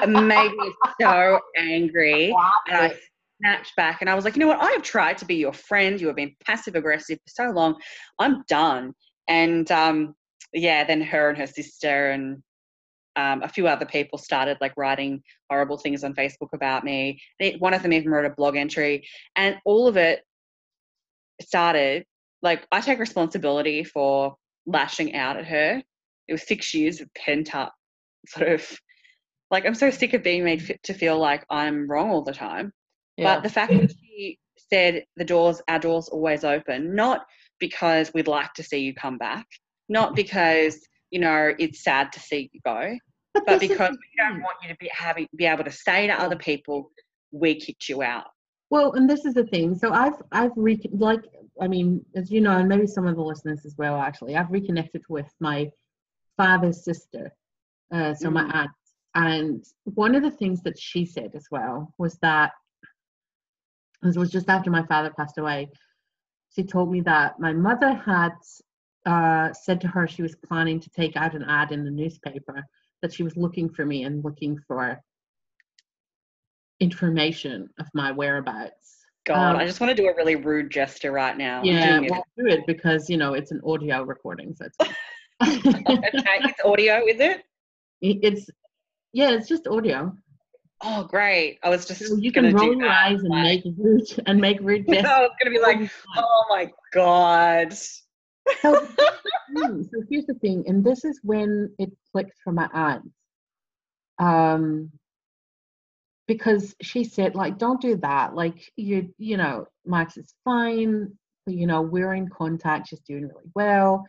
it 0.02 0.10
made 0.10 0.52
me 0.52 0.72
so 1.02 1.40
angry. 1.58 2.36
And 2.68 2.78
I 2.78 2.96
snapped 3.42 3.76
back 3.76 4.02
and 4.02 4.10
I 4.10 4.16
was 4.16 4.26
like, 4.26 4.36
you 4.36 4.40
know 4.40 4.48
what? 4.48 4.62
I 4.62 4.72
have 4.72 4.82
tried 4.82 5.18
to 5.20 5.26
be 5.26 5.36
your 5.36 5.54
friend. 5.54 6.02
You 6.02 6.08
have 6.08 6.16
been 6.16 6.36
passive 6.46 6.76
aggressive 6.76 7.20
for 7.26 7.44
so 7.46 7.52
long. 7.52 7.76
I'm 8.20 8.44
done. 8.48 8.94
And 9.28 9.70
um, 9.72 10.16
yeah, 10.54 10.84
then 10.84 11.02
her 11.02 11.30
and 11.30 11.38
her 11.38 11.48
sister 11.48 12.12
and 12.12 12.42
um, 13.16 13.42
a 13.42 13.50
few 13.50 13.68
other 13.68 13.86
people 13.86 14.20
started 14.20 14.58
like 14.62 14.74
writing 14.78 15.24
horrible 15.50 15.78
things 15.78 16.04
on 16.04 16.14
Facebook 16.14 16.54
about 16.54 16.84
me. 16.84 17.20
They, 17.40 17.54
one 17.54 17.74
of 17.74 17.82
them 17.82 17.94
even 17.94 18.12
wrote 18.12 18.26
a 18.26 18.36
blog 18.36 18.56
entry, 18.56 19.08
and 19.36 19.58
all 19.66 19.88
of 19.88 19.98
it 19.98 20.22
started 21.42 22.06
like 22.42 22.66
I 22.72 22.82
take 22.82 23.00
responsibility 23.00 23.84
for 23.84 24.36
lashing 24.66 25.16
out 25.16 25.38
at 25.38 25.46
her. 25.46 25.82
It 26.28 26.32
was 26.34 26.48
six 26.48 26.74
years 26.74 27.02
of 27.02 27.14
pent 27.14 27.56
up 27.56 27.74
sort 28.28 28.50
of 28.50 28.80
like 29.50 29.66
I'm 29.66 29.76
so 29.76 29.90
sick 29.90 30.14
of 30.14 30.24
being 30.24 30.44
made 30.44 30.78
to 30.84 30.94
feel 30.94 31.18
like 31.18 31.46
I'm 31.50 31.90
wrong 31.90 32.10
all 32.12 32.24
the 32.24 32.34
time. 32.34 32.72
Yeah. 33.16 33.36
But 33.36 33.44
the 33.44 33.50
fact 33.50 33.72
that 33.72 33.92
she 33.92 34.40
said 34.70 35.06
the 35.16 35.26
doors, 35.26 35.62
our 35.68 35.80
doors 35.80 36.10
always 36.10 36.44
open, 36.44 36.96
not 36.96 37.26
because 37.60 38.12
we'd 38.14 38.28
like 38.28 38.54
to 38.56 38.64
see 38.64 38.80
you 38.80 38.94
come 38.94 39.18
back, 39.18 39.46
not 39.90 40.16
because 40.16 40.80
you 41.12 41.20
know 41.20 41.54
it's 41.60 41.84
sad 41.84 42.12
to 42.14 42.20
see 42.20 42.50
you 42.54 42.60
go, 42.66 42.98
but 43.46 43.60
because 43.60 43.92
we 43.92 44.24
don't 44.24 44.42
want 44.42 44.58
you 44.64 44.70
to 44.70 44.76
be 44.78 44.90
having 44.94 45.28
be 45.36 45.46
able 45.46 45.64
to 45.64 45.72
say 45.72 46.08
to 46.08 46.14
other 46.14 46.36
people, 46.36 46.92
we 47.32 47.56
kicked 47.60 47.90
you 47.90 48.02
out. 48.02 48.26
Well, 48.70 48.94
and 48.94 49.10
this 49.10 49.24
is 49.26 49.34
the 49.34 49.46
thing. 49.46 49.76
So 49.76 49.94
I've 49.94 50.22
I've 50.32 50.52
re- 50.56 50.82
like 50.92 51.22
I 51.62 51.68
mean, 51.68 52.04
as 52.16 52.32
you 52.32 52.42
know, 52.42 52.52
and 52.58 52.68
maybe 52.68 52.88
some 52.88 53.08
of 53.08 53.16
the 53.16 53.22
listeners 53.22 53.66
as 53.66 53.76
well. 53.78 53.96
Actually, 54.00 54.36
I've 54.36 54.52
reconnected 54.52 55.04
with 55.10 55.30
my 55.40 55.70
father's 56.36 56.84
sister, 56.84 57.32
uh, 57.92 58.14
so 58.14 58.30
my 58.30 58.44
Mm. 58.44 58.56
aunt, 58.56 58.72
and 59.16 59.66
one 59.96 60.14
of 60.16 60.22
the 60.24 60.32
things 60.32 60.62
that 60.64 60.78
she 60.78 61.06
said 61.06 61.32
as 61.34 61.48
well 61.50 61.94
was 61.98 62.18
that 62.22 62.52
this 64.04 64.18
was 64.18 64.30
just 64.30 64.50
after 64.50 64.70
my 64.70 64.86
father 64.86 65.12
passed 65.18 65.38
away. 65.38 65.70
She 66.56 66.64
told 66.64 66.92
me 66.92 67.02
that 67.02 67.40
my 67.40 67.54
mother 67.54 67.94
had 67.94 68.34
uh, 69.08 69.54
said 69.54 69.82
to 69.82 69.88
her 69.88 70.08
she 70.08 70.22
was 70.22 70.36
planning 70.36 70.80
to 70.82 70.90
take 70.90 71.16
out 71.16 71.34
an 71.34 71.44
ad 71.44 71.72
in 71.72 71.84
the 71.86 71.92
newspaper 71.92 72.64
that 73.02 73.14
she 73.14 73.24
was 73.24 73.36
looking 73.38 73.70
for 73.70 73.86
me 73.86 74.04
and 74.04 74.24
looking 74.24 74.60
for 74.68 75.00
information 76.80 77.70
of 77.80 77.88
my 77.94 78.12
whereabouts. 78.12 79.06
God, 79.26 79.56
Um, 79.56 79.58
I 79.58 79.66
just 79.66 79.80
want 79.80 79.96
to 79.96 80.02
do 80.02 80.08
a 80.08 80.16
really 80.16 80.36
rude 80.36 80.70
gesture 80.70 81.12
right 81.12 81.36
now. 81.38 81.64
Yeah, 81.64 82.00
well, 82.10 82.24
do 82.38 82.48
it 82.48 82.66
because 82.66 83.10
you 83.10 83.18
know 83.18 83.34
it's 83.34 83.52
an 83.52 83.62
audio 83.66 84.04
recording, 84.04 84.56
so 84.56 84.66
it's 84.66 84.78
okay, 85.44 86.14
it's 86.50 86.60
audio, 86.64 87.06
is 87.06 87.20
it? 87.20 87.44
it's 88.02 88.50
yeah, 89.14 89.32
it's 89.32 89.48
just 89.48 89.68
audio. 89.68 90.16
Oh, 90.82 91.04
great! 91.06 91.60
I 91.64 91.70
was 91.70 91.86
just 91.86 92.06
So 92.06 92.16
you 92.16 92.32
can 92.32 92.54
roll 92.54 92.78
your 92.78 92.88
eyes 92.90 93.20
and 93.22 93.30
like- 93.30 93.66
make 93.66 93.74
rude 93.78 94.24
and 94.28 94.40
make 94.40 94.60
rude 94.62 94.86
I 94.90 95.22
was 95.22 95.32
gonna 95.40 95.52
be 95.52 95.60
like, 95.60 95.90
oh 96.16 96.46
my 96.50 96.72
god. 96.94 97.76
So, 98.62 98.88
so 99.56 100.04
here's 100.10 100.26
the 100.26 100.36
thing, 100.42 100.64
and 100.68 100.84
this 100.84 101.06
is 101.06 101.20
when 101.24 101.74
it 101.80 101.92
clicked 102.12 102.38
for 102.44 102.52
my 102.52 102.70
aunt. 102.74 103.10
Um, 104.20 104.92
because 106.28 106.76
she 106.82 107.04
said, 107.04 107.36
like, 107.36 107.58
don't 107.58 107.80
do 107.80 107.96
that. 107.98 108.36
Like, 108.36 108.72
you, 108.76 109.14
you 109.18 109.38
know, 109.38 109.68
Max 109.86 110.18
is 110.18 110.34
fine. 110.44 111.18
You 111.46 111.68
know, 111.68 111.82
we're 111.82 112.14
in 112.14 112.28
contact. 112.28 112.90
She's 112.90 113.00
doing 113.00 113.24
really 113.24 113.50
well, 113.56 114.06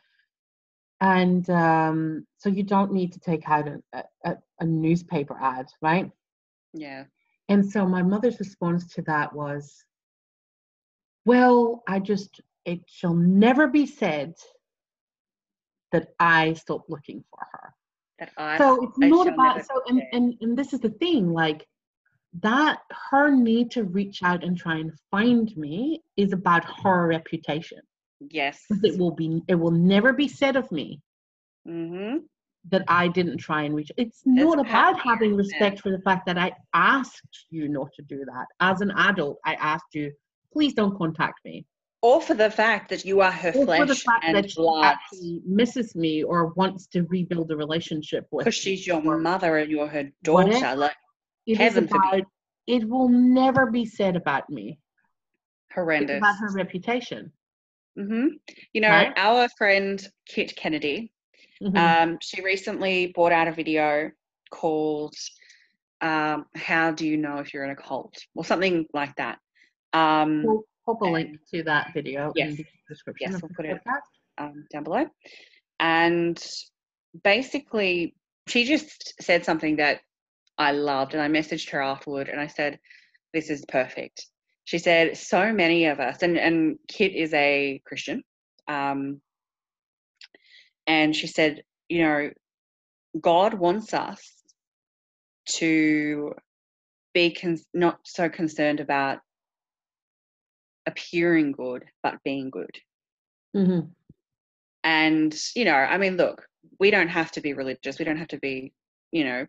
and 1.00 1.48
um, 1.50 2.26
so 2.38 2.48
you 2.48 2.64
don't 2.64 2.92
need 2.92 3.12
to 3.12 3.20
take 3.20 3.48
out 3.48 3.68
a, 3.68 4.04
a, 4.24 4.36
a 4.60 4.64
newspaper 4.64 5.36
ad, 5.40 5.68
right? 5.80 6.10
Yeah. 6.74 7.04
And 7.48 7.70
so 7.70 7.86
my 7.86 8.02
mother's 8.02 8.40
response 8.40 8.92
to 8.94 9.02
that 9.02 9.32
was, 9.32 9.84
well, 11.24 11.82
I 11.86 12.00
just, 12.00 12.40
it 12.68 12.80
shall 12.86 13.14
never 13.14 13.66
be 13.66 13.86
said 13.86 14.34
that 15.92 16.08
I 16.20 16.52
stopped 16.52 16.90
looking 16.90 17.24
for 17.30 17.46
her. 17.52 17.74
That 18.18 18.30
I 18.36 18.58
so 18.58 18.82
it's 18.84 18.98
I 19.02 19.08
not 19.08 19.26
about, 19.26 19.64
so, 19.64 19.82
and, 19.88 20.02
and, 20.12 20.34
and 20.42 20.56
this 20.58 20.72
is 20.74 20.80
the 20.80 20.90
thing, 20.90 21.32
like, 21.32 21.66
that 22.40 22.80
her 23.10 23.30
need 23.34 23.70
to 23.72 23.84
reach 23.84 24.22
out 24.22 24.44
and 24.44 24.56
try 24.56 24.76
and 24.76 24.92
find 25.10 25.56
me 25.56 26.02
is 26.16 26.32
about 26.32 26.64
her 26.82 27.06
reputation. 27.08 27.80
yes 28.40 28.58
It 28.88 28.98
will 29.00 29.12
be 29.12 29.42
it 29.48 29.54
will 29.54 29.76
never 29.94 30.12
be 30.12 30.28
said 30.28 30.56
of 30.56 30.70
me 30.70 31.00
Mm-hmm. 31.66 32.18
that 32.70 32.84
I 32.88 33.08
didn't 33.08 33.38
try 33.38 33.62
and 33.62 33.74
reach. 33.74 33.90
It's 33.96 34.22
not 34.26 34.58
power, 34.66 34.90
about 34.90 35.00
having 35.00 35.34
respect 35.36 35.80
for 35.80 35.90
the 35.90 36.02
fact 36.08 36.26
that 36.26 36.38
I 36.38 36.52
asked 36.74 37.46
you 37.50 37.68
not 37.68 37.88
to 37.96 38.02
do 38.02 38.24
that. 38.24 38.46
As 38.60 38.80
an 38.80 38.90
adult, 38.92 39.38
I 39.44 39.54
asked 39.54 39.94
you, 39.94 40.12
please 40.52 40.74
don't 40.74 40.96
contact 40.96 41.40
me. 41.44 41.64
Or 42.00 42.20
for 42.22 42.34
the 42.34 42.50
fact 42.50 42.90
that 42.90 43.04
you 43.04 43.20
are 43.20 43.30
her 43.32 43.48
Or 43.48 43.52
for 43.52 43.66
the 43.66 43.86
flesh 43.86 44.02
fact 44.04 44.24
and 44.24 44.36
that 44.36 44.50
she 44.50 44.56
blood. 44.56 44.84
actually 44.84 45.42
misses 45.44 45.96
me 45.96 46.22
or 46.22 46.48
wants 46.54 46.86
to 46.88 47.02
rebuild 47.04 47.50
a 47.50 47.56
relationship 47.56 48.26
with 48.30 48.44
Because 48.44 48.54
she's 48.54 48.86
your 48.86 49.02
mother 49.18 49.56
and 49.58 49.70
you're 49.70 49.88
her 49.88 50.10
Whatever. 50.26 50.60
daughter. 50.60 50.76
Like 50.76 50.96
It 51.46 51.56
heaven 51.58 51.88
forbid. 51.88 51.96
about, 52.04 52.22
it 52.68 52.88
will 52.88 53.08
never 53.08 53.70
be 53.70 53.84
said 53.84 54.14
about 54.14 54.48
me. 54.48 54.78
It's 55.68 55.74
horrendous. 55.74 56.18
about 56.18 56.36
her 56.38 56.52
reputation. 56.52 57.32
hmm 57.96 58.28
You 58.72 58.80
know, 58.80 58.90
Right? 58.90 59.12
our 59.16 59.48
friend 59.58 60.06
Kit 60.26 60.54
Kennedy, 60.54 61.12
Mhm. 61.60 61.76
um, 61.76 62.18
she 62.22 62.42
recently 62.42 63.08
brought 63.08 63.32
out 63.32 63.48
a 63.48 63.52
video 63.52 64.12
called 64.50 65.14
um, 66.00 66.46
"How 66.54 66.92
Do 66.92 67.04
You 67.04 67.16
Know 67.16 67.38
If 67.38 67.52
You're 67.52 67.64
in 67.64 67.70
a 67.70 67.76
Cult" 67.76 68.14
or 68.36 68.44
something 68.44 68.86
like 68.94 69.16
that. 69.16 69.40
Um, 69.92 70.44
we'll 70.44 70.62
pop 70.94 71.02
a 71.02 71.04
link 71.04 71.38
to 71.52 71.62
that 71.64 71.92
video 71.94 72.32
Yes. 72.34 72.50
in 72.50 72.56
the 72.56 72.66
description. 72.88 73.32
Yes, 73.32 73.42
we'll 73.42 73.50
put 73.54 73.66
it 73.66 73.80
um, 74.38 74.64
down 74.72 74.84
below. 74.84 75.06
And 75.80 76.42
basically, 77.24 78.14
she 78.46 78.64
just 78.64 79.14
said 79.20 79.44
something 79.44 79.76
that 79.76 80.00
I 80.56 80.72
loved, 80.72 81.14
and 81.14 81.22
I 81.22 81.28
messaged 81.28 81.70
her 81.70 81.80
afterward, 81.80 82.28
and 82.28 82.40
I 82.40 82.46
said, 82.48 82.78
"This 83.32 83.50
is 83.50 83.64
perfect." 83.66 84.26
She 84.64 84.78
said, 84.78 85.16
"So 85.16 85.52
many 85.52 85.86
of 85.86 86.00
us, 86.00 86.22
and 86.22 86.36
and 86.38 86.78
Kit 86.88 87.14
is 87.14 87.32
a 87.34 87.80
Christian, 87.84 88.24
um, 88.66 89.20
and 90.86 91.14
she 91.14 91.26
said, 91.26 91.62
you 91.88 92.02
know, 92.02 92.30
God 93.20 93.54
wants 93.54 93.94
us 93.94 94.20
to 95.56 96.34
be 97.14 97.30
con- 97.34 97.58
not 97.74 98.00
so 98.04 98.28
concerned 98.28 98.80
about 98.80 99.20
appearing 100.88 101.52
good, 101.52 101.84
but 102.02 102.22
being 102.24 102.50
good." 102.50 102.74
Mhm. 103.56 103.90
and 104.84 105.34
you 105.54 105.64
know 105.64 105.74
i 105.74 105.98
mean 105.98 106.16
look 106.16 106.46
we 106.78 106.90
don't 106.90 107.08
have 107.08 107.30
to 107.32 107.40
be 107.40 107.52
religious 107.52 107.98
we 107.98 108.04
don't 108.04 108.16
have 108.16 108.28
to 108.28 108.38
be 108.38 108.72
you 109.12 109.24
know 109.24 109.46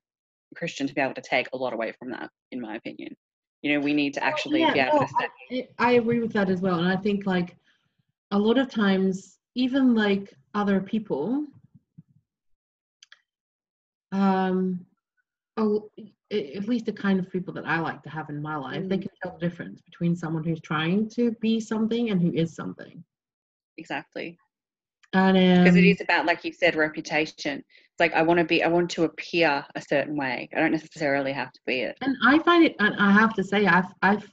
christian 0.56 0.88
to 0.88 0.94
be 0.94 1.02
able 1.02 1.14
to 1.14 1.22
take 1.22 1.48
a 1.54 1.58
lot 1.58 1.74
away 1.74 1.92
from 2.00 2.10
that 2.12 2.30
in 2.52 2.60
my 2.60 2.76
opinion 2.76 3.16
you 3.62 3.74
know 3.74 3.80
we 3.80 3.94
need 3.94 4.14
to 4.14 4.24
actually 4.24 4.62
Yeah, 4.62 4.74
be 4.74 4.80
able 4.80 5.00
no, 5.00 5.06
to 5.06 5.14
I, 5.52 5.68
I 5.78 5.92
agree 5.94 6.20
with 6.20 6.34
that 6.34 6.50
as 6.50 6.62
well. 6.62 6.80
And 6.80 6.88
I 6.88 6.96
think 6.96 7.26
like 7.26 7.58
a 8.32 8.40
lot 8.40 8.58
of 8.58 8.70
times, 8.70 9.38
even 9.56 9.96
like 9.96 10.34
other 10.54 10.80
people, 10.80 11.46
um, 14.12 14.86
oh, 15.58 15.90
at 16.32 16.68
least 16.68 16.86
the 16.86 16.94
kind 16.94 17.20
of 17.20 17.30
people 17.32 17.54
that 17.56 17.66
I 17.68 17.80
like 17.80 18.04
to 18.04 18.10
have 18.10 18.30
in 18.30 18.42
my 18.42 18.56
life, 18.56 18.88
they 18.88 18.98
Mm. 18.98 19.02
can 19.02 19.12
tell 19.22 19.38
the 19.38 19.48
difference 19.50 19.82
between 19.82 20.16
someone 20.16 20.44
who's 20.44 20.62
trying 20.62 21.10
to 21.12 21.32
be 21.42 21.60
something 21.60 22.10
and 22.10 22.22
who 22.22 22.32
is 22.34 22.56
something. 22.56 23.04
exactly. 23.78 24.38
And 25.14 25.38
because 25.64 25.76
um, 25.76 25.78
it 25.78 25.86
is 25.86 26.02
about 26.02 26.26
like 26.26 26.44
you 26.46 26.54
said 26.54 26.76
reputation. 26.76 27.58
It's 27.58 28.00
like 28.00 28.14
i 28.14 28.22
want 28.22 28.40
to 28.40 28.46
be 28.46 28.64
i 28.64 28.68
want 28.68 28.90
to 28.92 29.04
appear 29.06 29.66
a 29.76 29.82
certain 29.82 30.16
way. 30.16 30.50
I 30.56 30.60
don't 30.60 30.72
necessarily 30.72 31.34
have 31.34 31.52
to 31.52 31.60
be 31.66 31.82
it. 31.82 31.98
And 32.02 32.16
I 32.26 32.40
find 32.40 32.64
it, 32.66 32.76
and 32.80 32.96
I 32.98 33.12
have 33.12 33.34
to 33.36 33.44
say, 33.44 33.66
I've 33.66 33.92
I've 34.02 34.28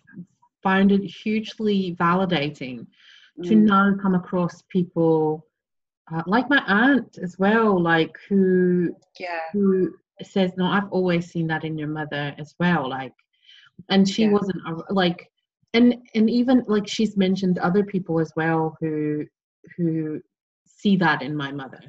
find 0.62 0.92
it 0.92 1.02
hugely 1.04 1.94
validating 1.98 2.86
to 3.44 3.54
Mm, 3.54 3.64
now 3.66 3.94
come 4.00 4.14
across 4.14 4.62
people 4.68 5.46
uh, 6.12 6.22
like 6.26 6.48
my 6.50 6.62
aunt 6.66 7.18
as 7.22 7.38
well, 7.38 7.80
like 7.80 8.16
who 8.28 8.94
yeah. 9.18 9.40
who 9.52 9.94
says, 10.22 10.52
"No, 10.56 10.66
I've 10.66 10.88
always 10.90 11.30
seen 11.30 11.46
that 11.48 11.64
in 11.64 11.76
your 11.78 11.88
mother 11.88 12.34
as 12.38 12.54
well." 12.58 12.88
Like, 12.88 13.12
and 13.90 14.08
she 14.08 14.22
Yeah. 14.22 14.30
wasn't 14.30 14.60
like, 14.90 15.30
and 15.74 15.96
and 16.14 16.30
even 16.30 16.64
like 16.66 16.86
she's 16.88 17.16
mentioned 17.16 17.58
other 17.58 17.84
people 17.84 18.20
as 18.20 18.32
well 18.36 18.76
who 18.80 19.26
who 19.76 20.20
see 20.66 20.96
that 20.96 21.22
in 21.22 21.34
my 21.36 21.52
mother, 21.52 21.80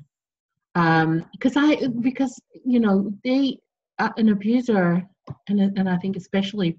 um, 0.76 1.26
because 1.32 1.54
I 1.56 1.88
because 2.02 2.40
you 2.66 2.80
know 2.80 3.12
they 3.24 3.58
uh, 4.00 4.12
an 4.18 4.30
abuser 4.30 5.08
and 5.48 5.60
and 5.60 5.90
I 5.90 5.98
think 5.98 6.16
especially 6.18 6.78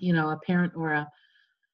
you 0.00 0.12
know 0.12 0.30
a 0.30 0.38
parent 0.38 0.72
or 0.76 0.92
a, 0.92 1.08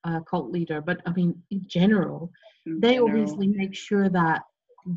a 0.05 0.21
cult 0.29 0.51
leader, 0.51 0.81
but 0.81 1.01
I 1.07 1.13
mean 1.13 1.43
in 1.51 1.63
general 1.67 2.31
in 2.67 2.81
they 2.81 2.95
general. 2.95 3.09
obviously 3.09 3.49
make 3.49 3.75
sure 3.75 4.09
that 4.11 4.43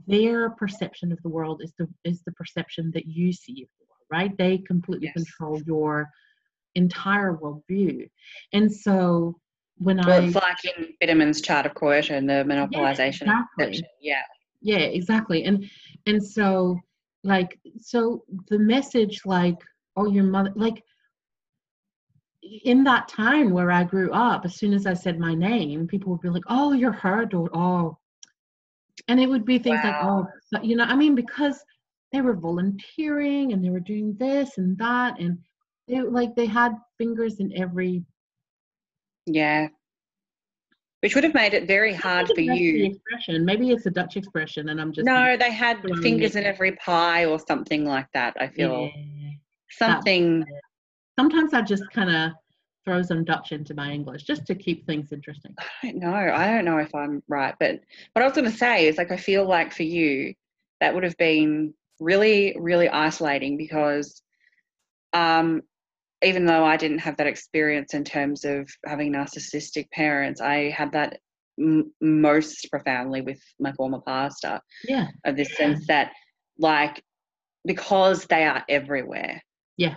their 0.08 0.50
perception 0.52 1.12
of 1.12 1.22
the 1.24 1.30
world 1.30 1.62
is 1.64 1.74
the 1.80 1.88
is 2.04 2.22
the 2.24 2.32
perception 2.34 2.92
that 2.94 3.06
you 3.06 3.32
see 3.32 3.64
of 3.64 3.70
the 3.80 3.86
world 3.86 3.98
right? 4.10 4.38
They 4.38 4.60
completely 4.60 5.08
Yes. 5.08 5.14
control 5.16 5.62
your 5.66 6.10
entire 6.76 7.36
worldview. 7.36 8.10
And 8.54 8.72
so 8.72 9.40
when 9.80 9.98
well 9.98 10.22
i 10.22 10.26
it's 10.26 10.36
like 10.36 10.58
in 10.66 10.94
Biderman's 11.02 11.40
chart 11.40 11.66
of 11.68 11.76
coercion 11.76 12.26
the 12.26 12.44
monopolization 12.44 13.24
of 13.24 13.46
exactly. 13.60 13.88
yeah. 14.02 14.22
Yeah 14.62 14.78
exactly. 14.80 15.44
And 15.44 15.70
and 16.08 16.24
so 16.24 16.80
like 17.24 17.60
so 17.80 18.24
the 18.50 18.58
message 18.58 19.22
like 19.26 19.58
oh 19.96 20.08
your 20.08 20.24
mother 20.24 20.52
like 20.56 20.84
in 22.64 22.84
that 22.84 23.08
time 23.08 23.50
where 23.52 23.72
i 23.72 23.84
grew 23.84 24.12
up 24.14 24.46
as 24.46 24.56
soon 24.56 24.74
as 24.74 24.86
i 24.86 24.94
said 24.94 25.20
my 25.20 25.34
name 25.34 25.88
people 25.88 26.12
would 26.12 26.22
be 26.22 26.30
like 26.30 26.44
oh 26.48 26.72
you're 26.72 26.92
her 26.92 27.26
daughter. 27.26 27.52
Oh 27.56 27.98
and 29.08 29.20
it 29.20 29.28
would 29.28 29.46
be 29.46 29.60
things 29.60 29.80
like 29.84 29.96
oh 30.02 30.28
Wow. 30.54 30.62
you 30.64 30.76
know 30.76 30.84
i 30.86 30.96
mean 30.96 31.16
because 31.16 31.64
they 32.12 32.22
were 32.22 32.34
volunteering 32.36 33.54
and 33.54 33.64
they 33.64 33.70
were 33.70 33.80
doing 33.80 34.16
this 34.18 34.58
and 34.58 34.78
that 34.78 35.20
and 35.20 35.38
they 35.88 36.02
like 36.02 36.36
they 36.36 36.46
had 36.46 36.74
fingers 36.98 37.40
in 37.40 37.52
every 37.58 38.04
yeah 39.26 39.68
which 41.02 41.14
would 41.16 41.24
have 41.24 41.34
made 41.34 41.54
it 41.54 41.68
very 41.68 41.94
hard 41.94 42.28
for 42.34 42.42
you 42.42 42.86
expression 42.86 43.46
maybe 43.46 43.72
it's 43.72 43.86
a 43.86 43.92
dutch 43.92 44.18
expression 44.18 44.70
and 44.70 44.82
i'm 44.82 44.92
just 44.92 45.06
No, 45.06 45.38
they 45.38 45.52
had 45.52 45.78
fingers 46.02 46.36
it- 46.36 46.40
in 46.40 46.46
every 46.46 46.72
pie 46.78 47.26
or 47.26 47.40
something 47.40 47.86
like 47.86 48.08
that. 48.14 48.36
I 48.40 48.48
feel 48.48 48.90
yeah. 48.96 49.32
something. 49.70 50.44
sometimes 51.20 51.54
I 51.54 51.62
just 51.62 51.84
kind 51.92 52.10
of 52.10 52.32
throw 52.88 53.02
some 53.02 53.26
Dutch 53.26 53.52
into 53.52 53.74
my 53.74 53.92
English 53.92 54.24
just 54.24 54.46
to 54.46 54.56
keep 54.56 54.86
things 54.86 55.12
interesting. 55.12 55.54
I 55.84 55.92
don't 55.92 56.00
know. 56.00 56.14
I 56.14 56.48
don't 56.48 56.64
know 56.64 56.78
if 56.78 56.96
I'm 56.96 57.22
right, 57.28 57.54
but 57.60 57.82
what 58.14 58.22
I 58.22 58.26
was 58.26 58.34
going 58.34 58.50
to 58.50 58.58
say 58.58 58.88
is 58.88 58.98
like 58.98 59.12
I 59.12 59.18
feel 59.18 59.46
like 59.46 59.74
for 59.74 59.84
you 59.84 60.34
that 60.80 60.94
would 60.96 61.04
have 61.04 61.18
been 61.18 61.74
really, 62.00 62.56
really 62.58 62.88
isolating 62.88 63.58
because 63.58 64.22
um, 65.12 65.64
even 66.24 66.46
though 66.46 66.64
I 66.64 66.78
didn't 66.78 67.00
have 67.00 67.18
that 67.18 67.28
experience 67.28 67.94
in 67.94 68.06
terms 68.06 68.46
of 68.46 68.70
having 68.86 69.12
narcissistic 69.12 69.92
parents, 69.92 70.40
I 70.40 70.70
had 70.70 70.94
that 70.94 71.20
m- 71.60 71.92
most 72.00 72.70
profoundly 72.72 73.20
with 73.20 73.42
my 73.60 73.74
former 73.74 74.00
pastor. 74.00 74.62
Yeah, 74.88 75.08
of 75.26 75.36
this 75.36 75.58
sense 75.58 75.88
that 75.88 76.14
like 76.58 77.04
because 77.66 78.26
they 78.26 78.46
are 78.46 78.64
everywhere 78.70 79.42
yeah, 79.78 79.96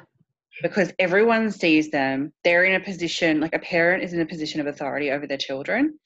because 0.62 0.92
everyone 0.98 1.50
sees 1.50 1.90
them 1.90 2.32
they're 2.44 2.64
in 2.64 2.80
a 2.80 2.84
position 2.84 3.40
like 3.40 3.54
a 3.54 3.58
parent 3.58 4.02
is 4.02 4.12
in 4.12 4.20
a 4.20 4.26
position 4.26 4.60
of 4.60 4.66
authority 4.66 5.10
over 5.10 5.26
their 5.26 5.38
children 5.38 5.98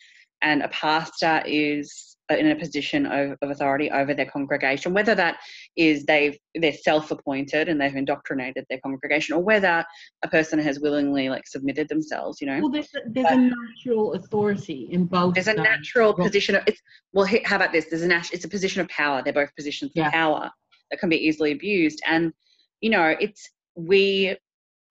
and 0.43 0.63
a 0.63 0.69
pastor 0.69 1.43
is 1.47 2.11
uh, 2.31 2.37
in 2.37 2.51
a 2.51 2.57
position 2.57 3.05
of, 3.05 3.37
of 3.43 3.51
authority 3.51 3.91
over 3.91 4.15
their 4.15 4.27
congregation 4.27 4.95
whether 4.95 5.15
that 5.15 5.37
is 5.77 6.05
they've 6.07 6.39
they're 6.55 6.73
self-appointed 6.73 7.69
and 7.69 7.81
they've 7.81 7.95
indoctrinated 7.97 8.65
their 8.71 8.79
congregation 8.81 9.35
or 9.35 9.43
whether 9.43 9.85
a 10.23 10.29
person 10.29 10.59
has 10.59 10.81
willingly 10.81 11.29
like 11.29 11.47
submitted 11.47 11.89
themselves 11.89 12.41
you 12.41 12.47
know 12.47 12.61
Well, 12.61 12.71
there's 12.71 12.89
a, 12.95 13.01
there's 13.11 13.31
a 13.31 13.37
natural 13.37 14.15
authority 14.15 14.89
in 14.91 15.05
both. 15.05 15.35
there's 15.35 15.49
a 15.49 15.55
natural 15.55 16.15
position 16.15 16.55
of 16.57 16.63
it's 16.67 16.81
well 17.13 17.29
how 17.45 17.57
about 17.57 17.73
this 17.73 17.87
there's 17.91 18.03
a 18.03 18.09
nat- 18.09 18.31
it's 18.33 18.45
a 18.45 18.49
position 18.49 18.81
of 18.81 18.89
power 18.89 19.23
they're 19.23 19.33
both 19.33 19.55
positions 19.57 19.91
of 19.93 19.97
Yeah. 19.97 20.11
power 20.11 20.51
that 20.91 21.01
can 21.01 21.09
be 21.09 21.17
easily 21.27 21.53
abused 21.53 22.01
and 22.07 22.33
you 22.81 22.91
know 22.91 23.15
it's 23.21 23.51
we 23.77 24.37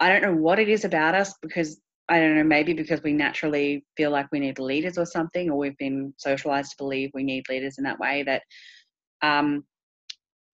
i 0.03 0.09
don't 0.09 0.21
know 0.21 0.35
what 0.47 0.59
it 0.59 0.69
is 0.69 0.85
about 0.85 1.15
us 1.15 1.33
because 1.41 1.79
i 2.09 2.19
don't 2.19 2.35
know 2.35 2.43
maybe 2.43 2.73
because 2.73 3.01
we 3.03 3.13
naturally 3.13 3.85
feel 3.97 4.11
like 4.11 4.27
we 4.31 4.39
need 4.39 4.59
leaders 4.59 4.97
or 4.97 5.05
something 5.05 5.49
or 5.49 5.57
we've 5.57 5.77
been 5.77 6.13
socialized 6.17 6.71
to 6.71 6.77
believe 6.77 7.09
we 7.13 7.23
need 7.23 7.47
leaders 7.49 7.77
in 7.77 7.83
that 7.83 7.99
way 7.99 8.23
that 8.23 8.43
um 9.21 9.63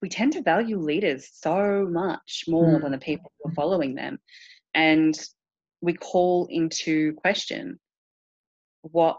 we 0.02 0.08
tend 0.08 0.32
to 0.32 0.42
value 0.42 0.78
leaders 0.78 1.28
so 1.32 1.86
much 1.90 2.44
more 2.48 2.78
Mm. 2.78 2.82
than 2.82 2.92
the 2.92 2.98
people 2.98 3.30
who 3.38 3.50
are 3.50 3.54
following 3.54 3.94
them 3.94 4.18
and 4.74 5.14
we 5.82 5.92
call 5.94 6.46
into 6.50 7.12
question 7.14 7.78
what 8.82 9.18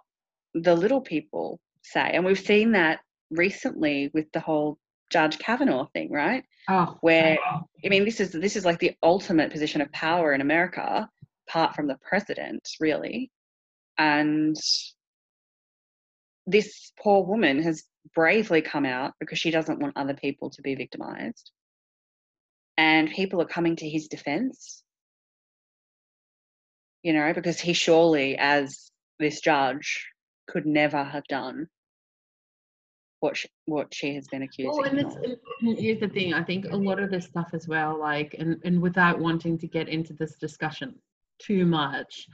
the 0.54 0.76
little 0.76 1.02
people 1.02 1.60
say. 1.84 2.12
And 2.14 2.26
we've 2.26 2.40
seen 2.40 2.72
that 2.74 3.00
recently 3.30 4.12
with 4.14 4.28
the 4.34 4.40
whole 4.40 4.78
Judge 5.12 5.38
Kavanaugh 5.40 5.88
thing, 5.94 6.12
right? 6.12 6.44
Oh, 6.70 6.98
Where 7.02 7.38
I 7.86 7.90
mean 7.90 8.06
this 8.06 8.20
is 8.20 8.32
this 8.32 8.56
is 8.56 8.66
like 8.66 8.80
the 8.80 8.96
ultimate 9.04 9.52
position 9.52 9.82
of 9.82 9.92
power 9.92 10.34
in 10.34 10.42
America. 10.42 11.10
apart 11.48 11.76
from 11.76 11.88
the 11.88 11.98
president, 12.08 12.68
really. 12.80 13.32
And 13.98 14.56
this 16.48 16.92
poor 17.00 17.24
woman 17.26 17.62
has 17.64 17.84
bravely 18.16 18.62
come 18.62 18.86
out 18.86 19.14
because 19.20 19.38
she 19.40 19.52
doesn't 19.52 19.80
want 19.80 19.98
other 19.98 20.14
people 20.14 20.50
to 20.52 20.62
be 20.62 20.76
victimized. 20.76 21.52
And 22.78 23.12
people 23.12 23.42
are 23.42 23.46
coming 23.48 23.76
to 23.78 23.90
his 23.90 24.08
defense, 24.08 24.82
you 27.04 27.14
know, 27.14 27.34
because 27.34 27.60
he 27.60 27.74
surely, 27.74 28.38
as 28.38 28.92
this 29.20 29.42
judge, 29.42 30.08
could 30.48 30.66
never 30.66 31.04
have 31.04 31.26
done 31.26 31.68
what 33.22 33.38
she, 33.38 33.48
what 33.66 33.94
she 33.94 34.16
has 34.16 34.28
been 34.28 34.42
accused 34.42 34.72
Oh, 34.74 34.84
and 34.84 35.00
of. 35.00 35.06
it's, 35.06 35.38
and 35.62 35.78
here's 35.80 36.00
the 36.00 36.10
thing. 36.10 36.34
I 36.34 36.44
think 36.44 36.66
a 36.72 36.76
lot 36.76 37.00
of 37.00 37.10
this 37.10 37.26
stuff 37.26 37.52
as 37.54 37.68
well, 37.68 37.98
like, 37.98 38.36
and 38.38 38.60
and 38.66 38.82
without 38.82 39.20
wanting 39.20 39.58
to 39.60 39.68
get 39.68 39.88
into 39.88 40.14
this 40.14 40.36
discussion 40.36 40.96
too 41.40 41.66
much. 41.66 42.28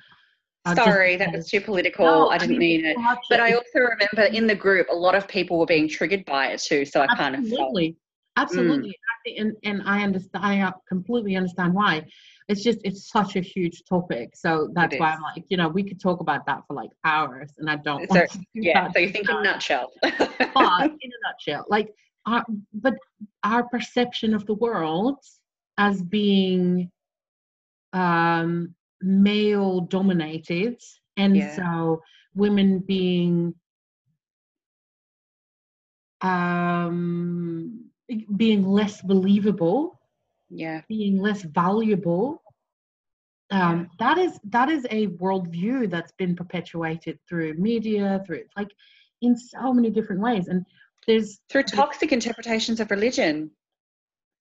just 0.65 0.77
Sorry, 0.77 1.17
that 1.17 1.33
was 1.33 1.49
too 1.49 1.61
political. 1.61 2.05
No, 2.05 2.29
I 2.29 2.37
didn't 2.37 2.57
mean 2.57 2.85
it. 2.85 2.97
But. 3.29 3.41
I 3.41 3.51
also 3.51 3.79
remember 3.79 4.33
in 4.33 4.47
the 4.47 4.55
group, 4.55 4.87
a 4.89 4.95
lot 4.95 5.13
of 5.13 5.27
people 5.27 5.59
were 5.59 5.65
being 5.65 5.89
triggered 5.89 6.25
by 6.25 6.47
it 6.47 6.61
too. 6.61 6.85
So 6.85 7.01
I 7.01 7.07
kind 7.15 7.35
of 7.35 7.41
absolutely, 7.41 7.97
absolutely, 8.37 8.89
mm. 8.89 8.93
I 9.27 9.41
and 9.41 9.55
and 9.63 9.81
I 9.85 10.03
understand. 10.03 10.45
I 10.45 10.73
completely 10.87 11.35
understand 11.35 11.73
why. 11.73 12.05
It's 12.47 12.63
just 12.63 12.79
it's 12.85 13.09
such 13.09 13.35
a 13.35 13.41
huge 13.41 13.83
topic, 13.89 14.35
so 14.35 14.69
that's 14.73 14.97
why 14.97 15.11
is. 15.11 15.15
I'm 15.17 15.21
like, 15.21 15.43
you 15.49 15.57
know, 15.57 15.67
we 15.67 15.83
could 15.83 15.99
talk 15.99 16.21
about 16.21 16.45
that 16.45 16.61
for 16.65 16.75
like 16.75 16.91
hours, 17.03 17.51
and 17.57 17.69
I 17.69 17.75
don't. 17.75 18.07
So, 18.09 18.15
want 18.15 18.31
to 18.31 18.37
do 18.37 18.45
yeah. 18.55 18.89
So 18.93 18.99
you 18.99 19.09
think 19.09 19.29
in 19.29 19.35
a 19.35 19.43
nutshell. 19.43 19.91
but 20.01 20.11
in 20.55 21.11
a 21.11 21.19
nutshell, 21.27 21.65
like 21.67 21.93
our, 22.25 22.45
but 22.73 22.93
our 23.43 23.63
perception 23.67 24.33
of 24.33 24.45
the 24.45 24.53
world 24.53 25.19
as 25.77 26.01
being 26.01 26.89
um, 27.93 28.73
male 29.01 29.81
dominated, 29.81 30.79
and 31.17 31.35
Yeah. 31.35 31.55
so 31.55 32.01
women 32.33 32.79
being 32.79 33.55
um, 36.21 37.89
being 38.35 38.65
less 38.65 39.01
believable, 39.01 39.96
yeah. 40.49 40.81
being 40.87 41.19
less 41.19 41.41
valuable. 41.43 42.41
Um, 43.49 43.89
that 43.99 44.17
is 44.17 44.37
that 44.49 44.69
is 44.69 44.85
a 44.89 45.07
worldview 45.07 45.89
that's 45.89 46.11
been 46.17 46.35
perpetuated 46.35 47.17
through 47.29 47.53
media, 47.53 48.21
through 48.25 48.43
like 48.57 48.69
in 49.21 49.37
so 49.37 49.73
many 49.73 49.89
different 49.89 50.21
ways, 50.21 50.47
and 50.49 50.65
there's 51.07 51.39
Through 51.49 51.63
toxic 51.63 52.11
interpretations 52.11 52.81
of 52.81 52.91
religion, 52.91 53.49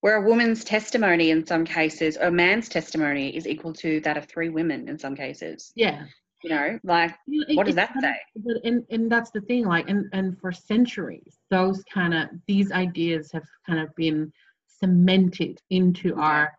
where 0.00 0.16
a 0.16 0.26
woman's 0.28 0.64
testimony 0.64 1.30
in 1.30 1.46
some 1.46 1.64
cases, 1.64 2.16
or 2.16 2.24
a 2.26 2.30
man's 2.32 2.68
testimony 2.68 3.34
is 3.36 3.46
equal 3.46 3.72
to 3.74 4.00
that 4.00 4.16
of 4.16 4.24
three 4.26 4.48
women 4.48 4.88
in 4.88 4.98
some 4.98 5.14
cases. 5.14 5.72
yeah 5.76 6.04
You 6.42 6.50
know, 6.50 6.78
like 6.82 7.14
You 7.28 7.40
know, 7.42 7.46
it- 7.50 7.56
what 7.56 7.66
does 7.66 7.76
that 7.76 7.94
of- 7.96 8.02
say? 8.02 8.16
but 8.44 8.56
and 8.64 8.84
and 8.90 9.10
that's 9.10 9.30
the 9.30 9.40
thing 9.42 9.66
like 9.66 9.88
and 9.88 10.06
and 10.12 10.36
for 10.40 10.50
centuries 10.50 11.38
those 11.48 11.84
kind 11.94 12.12
of 12.12 12.28
these 12.48 12.72
ideas 12.72 13.30
have 13.32 13.46
kind 13.68 13.78
of 13.78 13.94
been 13.94 14.32
cemented 14.78 15.60
into 15.70 16.14
our 16.16 16.52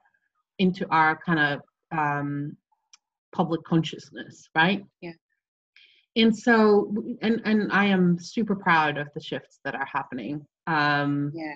into 0.60 0.88
our 0.90 1.20
kind 1.26 1.40
of 1.40 1.62
um 1.98 2.56
public 3.32 3.64
consciousness 3.64 4.50
right 4.56 4.84
Yeah. 5.02 5.12
and 6.16 6.36
so 6.36 6.94
and 7.22 7.42
and 7.46 7.72
i 7.72 7.86
am 7.86 8.18
super 8.20 8.56
proud 8.56 8.98
of 8.98 9.08
the 9.14 9.22
shifts 9.22 9.60
that 9.64 9.76
are 9.76 9.86
happening 9.86 10.46
um 10.68 11.32
Yeah. 11.34 11.54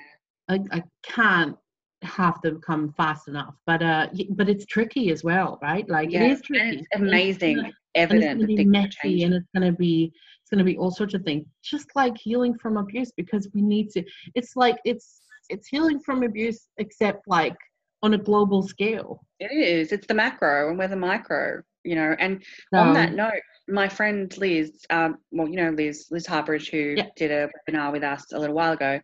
I, 0.49 0.59
I 0.71 0.83
can't 1.03 1.55
have 2.03 2.41
them 2.41 2.59
come 2.61 2.93
fast 2.93 3.27
enough 3.27 3.55
but 3.65 3.81
uh 3.81 4.07
but 4.31 4.49
it's 4.49 4.65
tricky 4.65 5.11
as 5.11 5.23
well 5.23 5.59
right 5.61 5.87
like 5.89 6.11
Yeah. 6.11 6.23
it 6.25 6.31
is 6.33 6.41
And 6.49 6.79
it's 6.79 6.87
amazing, 6.95 7.55
gonna- 7.57 7.71
and 7.95 8.11
it's 8.13 8.25
going 8.25 8.39
to 8.39 8.47
be 8.47 8.65
messy 8.65 9.23
and 9.23 9.33
it's 9.33 9.47
going 9.55 9.71
to 9.71 9.77
be 9.77 10.11
it's 10.41 10.49
going 10.49 10.59
to 10.59 10.63
be 10.71 10.77
all 10.77 10.91
sorts 10.91 11.13
of 11.13 11.23
things 11.23 11.45
just 11.63 11.89
like 11.95 12.17
healing 12.17 12.57
from 12.57 12.77
abuse 12.77 13.11
because 13.17 13.49
we 13.53 13.61
need 13.61 13.89
to 13.91 14.03
it's 14.35 14.55
like 14.55 14.77
it's 14.85 15.20
it's 15.51 15.67
healing 15.67 15.99
from 15.99 16.23
abuse 16.23 16.67
except 16.77 17.27
like 17.27 17.55
on 18.03 18.13
a 18.13 18.17
global 18.17 18.61
scale 18.63 19.23
It 19.39 19.51
is. 19.51 19.91
It's 19.91 20.07
the 20.07 20.13
macro 20.13 20.69
and 20.69 20.77
we're 20.79 20.87
the 20.87 20.95
micro, 20.95 21.61
you 21.83 21.95
know. 21.95 22.15
And 22.19 22.43
on 22.73 22.93
that 22.93 23.13
note, 23.13 23.43
my 23.67 23.87
friend 23.87 24.35
Liz, 24.37 24.71
um, 24.89 25.17
well, 25.31 25.47
you 25.47 25.57
know 25.57 25.69
Liz, 25.71 26.07
Liz 26.11 26.25
Harbridge, 26.25 26.69
who 26.71 26.95
Yeah. 26.97 27.07
did 27.15 27.31
a 27.31 27.49
webinar 27.69 27.91
with 27.91 28.03
us 28.03 28.23
a 28.33 28.39
little 28.39 28.55
while 28.55 28.73
ago, 28.73 28.99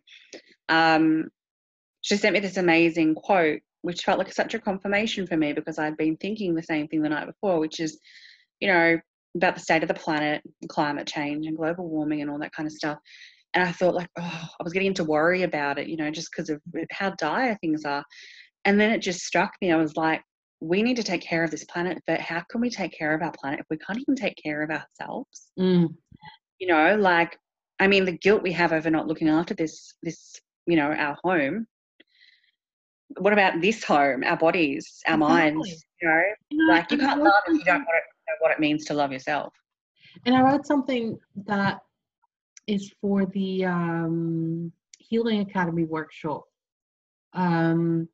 um, 0.68 1.28
she 2.00 2.16
sent 2.16 2.34
me 2.34 2.40
this 2.40 2.56
amazing 2.56 3.14
quote, 3.14 3.60
which 3.82 4.04
felt 4.04 4.18
like 4.18 4.32
such 4.32 4.54
a 4.54 4.58
confirmation 4.58 5.26
for 5.26 5.36
me 5.36 5.52
because 5.52 5.78
I'd 5.78 5.96
been 5.96 6.16
thinking 6.16 6.54
the 6.54 6.62
same 6.62 6.88
thing 6.88 7.02
the 7.02 7.08
night 7.08 7.26
before, 7.26 7.58
which 7.60 7.80
is, 7.80 7.98
you 8.60 8.68
know, 8.68 8.98
about 9.36 9.54
the 9.54 9.60
state 9.60 9.82
of 9.82 9.88
the 9.88 9.94
planet, 9.94 10.42
climate 10.68 11.06
change, 11.06 11.46
and 11.46 11.56
global 11.56 11.86
warming, 11.88 12.22
and 12.22 12.30
all 12.30 12.38
that 12.40 12.52
kind 12.52 12.66
of 12.66 12.72
stuff. 12.72 12.98
And 13.54 13.64
I 13.64 13.72
thought, 13.72 13.94
like, 13.94 14.10
oh, 14.18 14.48
I 14.60 14.62
was 14.62 14.72
getting 14.72 14.94
to 14.94 15.04
worry 15.04 15.42
about 15.42 15.78
it, 15.78 15.88
you 15.88 15.96
know, 15.96 16.10
just 16.10 16.28
because 16.30 16.50
of 16.50 16.60
how 16.92 17.10
dire 17.10 17.56
things 17.60 17.84
are. 17.84 18.04
And 18.64 18.78
then 18.78 18.90
it 18.90 18.98
just 19.00 19.20
struck 19.20 19.52
me. 19.62 19.72
I 19.72 19.76
was 19.76 19.96
like, 19.96 20.22
we 20.60 20.82
need 20.82 20.96
to 20.96 21.02
take 21.02 21.22
care 21.22 21.44
of 21.44 21.50
this 21.50 21.64
planet, 21.64 21.98
but 22.06 22.20
how 22.20 22.42
can 22.50 22.60
we 22.60 22.68
take 22.68 22.92
care 22.96 23.14
of 23.14 23.22
our 23.22 23.32
planet 23.32 23.60
if 23.60 23.66
we 23.70 23.78
can't 23.78 23.98
even 24.00 24.16
take 24.16 24.36
care 24.42 24.62
of 24.62 24.70
ourselves? 24.70 25.50
mm, 25.58 25.88
You 26.58 26.66
know, 26.68 26.96
like, 26.96 27.38
I 27.80 27.86
mean, 27.86 28.04
the 28.04 28.12
guilt 28.12 28.42
we 28.42 28.52
have 28.52 28.72
over 28.72 28.90
not 28.90 29.06
looking 29.06 29.28
after 29.28 29.54
this, 29.54 29.94
this, 30.02 30.34
you 30.66 30.76
know, 30.76 30.90
our 30.92 31.16
home. 31.24 31.66
What 33.18 33.32
about 33.32 33.60
this 33.62 33.82
home, 33.84 34.22
our 34.24 34.36
bodies, 34.36 35.00
our 35.06 35.16
minds? 35.16 35.84
You 36.02 36.08
know, 36.08 36.22
you 36.50 36.66
know, 36.66 36.72
like 36.74 36.90
you 36.90 36.98
can't 36.98 37.22
love 37.22 37.32
if 37.46 37.52
you 37.54 37.64
don't 37.64 37.66
something- 37.66 37.84
want 37.86 38.02
to 38.04 38.32
know 38.32 38.36
what 38.40 38.50
it 38.52 38.60
means 38.60 38.84
to 38.86 38.94
love 38.94 39.12
yourself. 39.12 39.54
and 40.26 40.34
i 40.34 40.40
read 40.42 40.66
something 40.66 41.18
that 41.46 41.80
is 42.68 42.92
for 43.00 43.26
the 43.26 43.64
um 43.64 44.72
healing 44.98 45.40
academy 45.40 45.84
workshop. 45.84 46.44
Um 47.32 48.08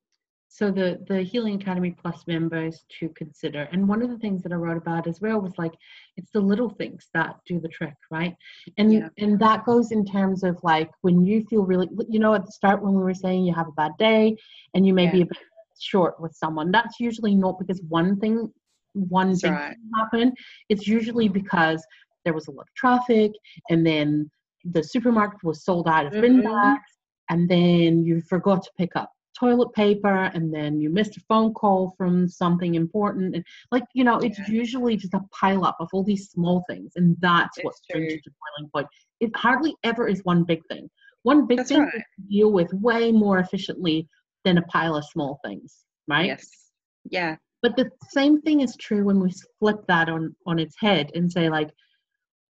so 0.49 0.71
the 0.71 1.05
the 1.09 1.23
healing 1.23 1.57
academy 1.61 1.91
plus 2.01 2.27
members 2.29 2.85
to 3.01 3.09
consider. 3.11 3.69
And 3.73 3.89
one 3.89 4.03
of 4.03 4.11
the 4.11 4.19
things 4.19 4.43
that 4.45 4.53
i 4.53 4.55
wrote 4.55 4.77
about 4.77 5.09
as 5.09 5.21
well 5.21 5.41
was 5.41 5.59
like 5.59 5.75
it's 6.17 6.31
the 6.31 6.41
little 6.41 6.71
things 6.71 7.09
that 7.13 7.37
do 7.47 7.59
the 7.61 7.69
trick 7.69 7.95
right? 8.11 8.37
And 8.79 8.93
Yeah. 8.93 9.09
and 9.19 9.39
that 9.41 9.65
goes 9.65 9.91
in 9.91 10.05
terms 10.05 10.45
of 10.45 10.59
like 10.63 10.91
when 11.03 11.25
you 11.25 11.45
feel 11.51 11.65
really 11.65 11.89
you 12.09 12.21
know 12.21 12.35
at 12.35 12.47
the 12.47 12.53
start 12.53 12.83
when 12.83 12.95
we 12.95 13.03
were 13.03 13.15
saying 13.15 13.45
you 13.45 13.55
have 13.55 13.69
a 13.69 13.73
bad 13.73 13.93
day 13.99 14.37
and 14.75 14.87
you 14.87 14.95
may 14.95 15.09
be 15.09 15.23
a 15.23 15.27
bit 15.27 15.39
short 15.81 16.21
with 16.21 16.33
someone 16.35 16.71
that's 16.71 17.01
usually 17.01 17.35
not 17.35 17.59
because 17.59 17.83
one 17.89 18.19
thing 18.21 18.53
one 18.95 19.31
That's 19.31 19.43
big 19.43 19.53
right. 19.53 19.69
thing 19.71 19.91
happened. 19.97 20.37
It's 20.69 20.87
usually 20.87 21.29
because 21.29 21.85
there 22.25 22.33
was 22.33 22.47
a 22.49 22.53
lot 22.53 22.63
of 22.63 22.75
traffic 22.75 23.33
and 23.71 23.85
then 23.85 24.31
the 24.73 24.83
supermarket 24.83 25.43
was 25.45 25.65
sold 25.65 25.87
out 25.89 26.07
of 26.07 26.13
bin 26.13 26.41
Mhm. 26.41 26.45
bags 26.45 26.93
and 27.31 27.49
then 27.49 28.03
you 28.05 28.21
forgot 28.23 28.63
to 28.63 28.71
pick 28.79 28.95
up 28.97 29.11
toilet 29.39 29.73
paper 29.73 30.31
and 30.35 30.55
then 30.55 30.81
you 30.81 30.89
missed 30.91 31.17
a 31.17 31.21
phone 31.29 31.53
call 31.53 31.91
from 31.99 32.29
something 32.29 32.77
important 32.77 33.35
and 33.35 33.45
like 33.73 33.83
you 33.93 34.05
know 34.05 34.17
it's 34.19 34.39
Yeah. 34.39 34.49
usually 34.49 34.97
just 34.97 35.13
a 35.15 35.21
pile 35.33 35.65
up 35.65 35.77
of 35.81 35.89
all 35.93 36.05
these 36.05 36.31
small 36.31 36.63
things 36.69 36.93
and 36.97 37.17
that's 37.21 37.59
what 37.65 37.73
It's 37.73 37.83
brings 37.91 38.13
you 38.13 38.21
to 38.21 38.31
boiling 38.31 38.71
point 38.71 38.87
it 39.21 39.35
hardly 39.37 39.75
ever 39.83 40.07
is 40.07 40.25
one 40.25 40.45
big 40.45 40.63
thing 40.71 40.89
one 41.25 41.47
big 41.47 41.59
That's 41.59 41.71
thing 41.71 41.81
right. 41.81 41.95
you 42.19 42.29
deal 42.29 42.53
with 42.53 42.73
way 42.75 43.11
more 43.11 43.39
efficiently 43.41 44.09
than 44.45 44.59
a 44.59 44.63
pile 44.63 44.95
of 44.95 45.05
small 45.05 45.41
things 45.45 45.85
right 46.09 46.27
Yes. 46.27 46.71
Yeah. 47.11 47.37
but 47.61 47.75
the 47.77 47.91
same 48.11 48.41
thing 48.43 48.61
is 48.61 48.77
true 48.77 49.05
when 49.05 49.19
we 49.21 49.33
flip 49.59 49.85
that 49.89 50.09
on 50.09 50.35
on 50.47 50.59
its 50.61 50.77
head 50.79 51.11
and 51.17 51.31
say 51.31 51.49
like 51.51 51.71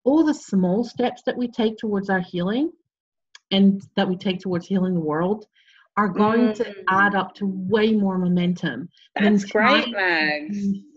all 0.04 0.24
the 0.24 0.34
small 0.34 0.84
steps 0.84 1.22
that 1.26 1.38
we 1.38 1.48
take 1.48 1.78
towards 1.78 2.10
our 2.10 2.20
healing 2.20 2.72
and 3.52 3.82
that 3.96 4.08
we 4.08 4.16
take 4.16 4.40
towards 4.40 4.66
healing 4.66 4.94
the 4.94 5.00
world 5.00 5.46
are 5.98 6.08
going 6.08 6.54
to 6.54 6.64
Mm. 6.64 6.84
add 6.90 7.16
up 7.16 7.34
to 7.36 7.46
way 7.48 7.92
more 7.94 8.18
momentum 8.18 8.90
That's 9.20 9.46
great, 9.46 9.84
something 9.84 9.96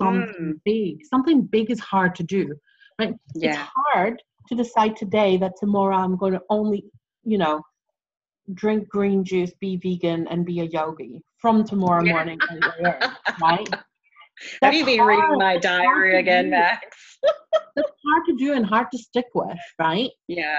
Mm. 0.01 0.61
big 0.64 1.05
something 1.05 1.43
big 1.43 1.71
is 1.71 1.81
hard 1.81 2.14
to 2.17 2.23
do 2.23 2.55
right 2.99 3.14
Yeah. 3.35 3.51
it's 3.51 3.71
hard 3.77 4.23
to 4.49 4.55
decide 4.55 4.97
today 4.97 5.37
that 5.38 5.53
tomorrow 5.59 5.97
i'm 5.97 6.17
going 6.17 6.33
to 6.33 6.43
only 6.51 6.85
you 7.25 7.38
know 7.38 7.62
drink 8.55 8.88
green 8.88 9.25
juice 9.25 9.53
be 9.61 9.77
vegan 9.77 10.27
and 10.29 10.45
be 10.45 10.61
a 10.61 10.64
yogi 10.64 11.23
from 11.38 11.64
tomorrow 11.64 12.05
Yeah. 12.05 12.12
morning 12.12 12.38
at 12.51 12.57
8 12.59 12.64
a.m., 12.87 13.17
right 13.40 13.69
Have 14.62 14.75
you 14.75 14.85
been 14.85 15.01
reading 15.01 15.38
my 15.38 15.59
diary 15.59 16.18
again. 16.18 16.51
Max? 16.51 17.18
that's 17.77 17.90
hard 18.07 18.23
to 18.29 18.37
do 18.37 18.53
and 18.53 18.64
hard 18.64 18.87
to 18.92 18.99
stick 18.99 19.27
with, 19.35 19.59
right? 19.79 20.11
Yeah. 20.29 20.57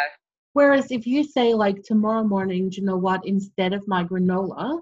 Whereas 0.54 0.92
if 0.92 1.06
you 1.06 1.24
say 1.24 1.54
like 1.54 1.84
tomorrow 1.84 2.24
morning, 2.24 2.70
do 2.70 2.80
you 2.82 2.86
know 2.86 2.98
what? 2.98 3.26
Instead 3.26 3.74
of 3.74 3.88
my 3.88 4.04
granola, 4.04 4.80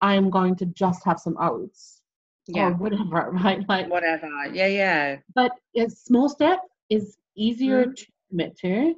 I 0.00 0.14
am 0.14 0.30
going 0.30 0.56
to 0.56 0.66
just 0.66 1.04
have 1.04 1.18
some 1.20 1.36
oats 1.38 2.00
Yeah. 2.48 2.68
or 2.68 2.72
whatever, 2.74 3.30
right? 3.44 3.66
Like, 3.68 3.88
Whatever. 3.90 4.28
Yeah, 4.52 4.66
yeah. 4.66 5.16
but 5.34 5.52
a 5.76 5.88
small 5.90 6.28
step 6.28 6.60
is 6.88 7.16
easier 7.36 7.86
Mhm. 7.86 7.96
to 7.96 8.06
commit 8.30 8.56
to, 8.58 8.94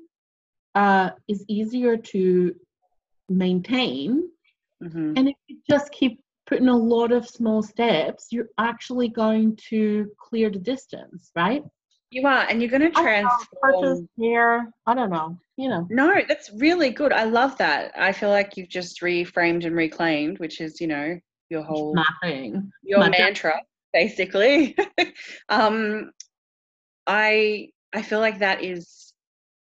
uh, 0.75 1.11
is 1.29 1.45
easier 1.49 1.97
to 1.97 2.55
maintain, 3.29 4.29
hmm 4.81 5.15
and 5.17 5.29
if 5.29 5.37
you 5.47 5.59
just 5.69 5.91
keep 5.93 6.21
put 6.53 6.61
in 6.61 6.69
a 6.69 6.77
lot 6.77 7.13
of 7.13 7.27
small 7.27 7.63
steps, 7.63 8.27
you're 8.31 8.51
actually 8.59 9.09
going 9.09 9.57
to 9.71 10.11
clear 10.19 10.51
the 10.51 10.59
distance, 10.59 11.31
right? 11.35 11.63
You 12.11 12.27
are, 12.27 12.47
and 12.47 12.61
you're 12.61 12.71
going 12.71 12.93
to 12.93 12.99
I 12.99 13.23
don't 13.23 13.23
know, 13.25 13.31
transform. 13.63 14.09
hair. 14.21 14.71
I 14.87 14.95
don't 14.95 15.09
know. 15.09 15.39
You 15.57 15.71
know. 15.71 15.87
No, 15.89 16.15
that's 16.29 16.51
really 16.59 16.91
good. 16.91 17.11
I 17.11 17.25
love 17.25 17.57
that. 17.57 17.93
I 17.97 18.13
feel 18.13 18.29
like 18.29 18.59
you've 18.59 18.69
just 18.69 19.01
reframed 19.01 19.65
and 19.65 19.75
reclaimed, 19.75 20.39
which 20.41 20.61
is, 20.61 20.79
you 20.79 20.89
know, 20.89 21.19
your 21.49 21.63
whole 21.63 21.95
Nothing. 21.95 22.71
your 22.83 22.99
my- 22.99 23.09
mantra, 23.09 23.63
basically. 23.95 24.77
um, 25.49 26.11
I 27.07 27.69
I 27.95 28.03
feel 28.03 28.21
like 28.21 28.41
that 28.41 28.63
is 28.63 29.15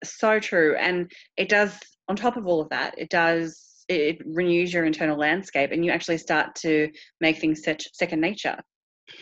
so 0.05 0.38
true, 0.38 0.77
and 0.77 1.11
it 1.37 1.49
does. 1.49 1.77
On 2.09 2.14
top 2.14 2.37
of 2.37 2.47
all 2.47 2.61
of 2.61 2.69
that, 2.71 2.95
it 2.99 3.11
does. 3.11 3.67
It 3.88 4.20
renews 4.27 4.72
your 4.72 4.85
internal 4.85 5.16
landscape, 5.18 5.70
and 5.72 5.85
you 5.85 5.90
actually 5.90 6.18
start 6.18 6.55
to 6.57 6.90
make 7.20 7.38
things 7.38 7.62
such 7.62 7.88
second 7.94 8.20
nature. 8.20 8.57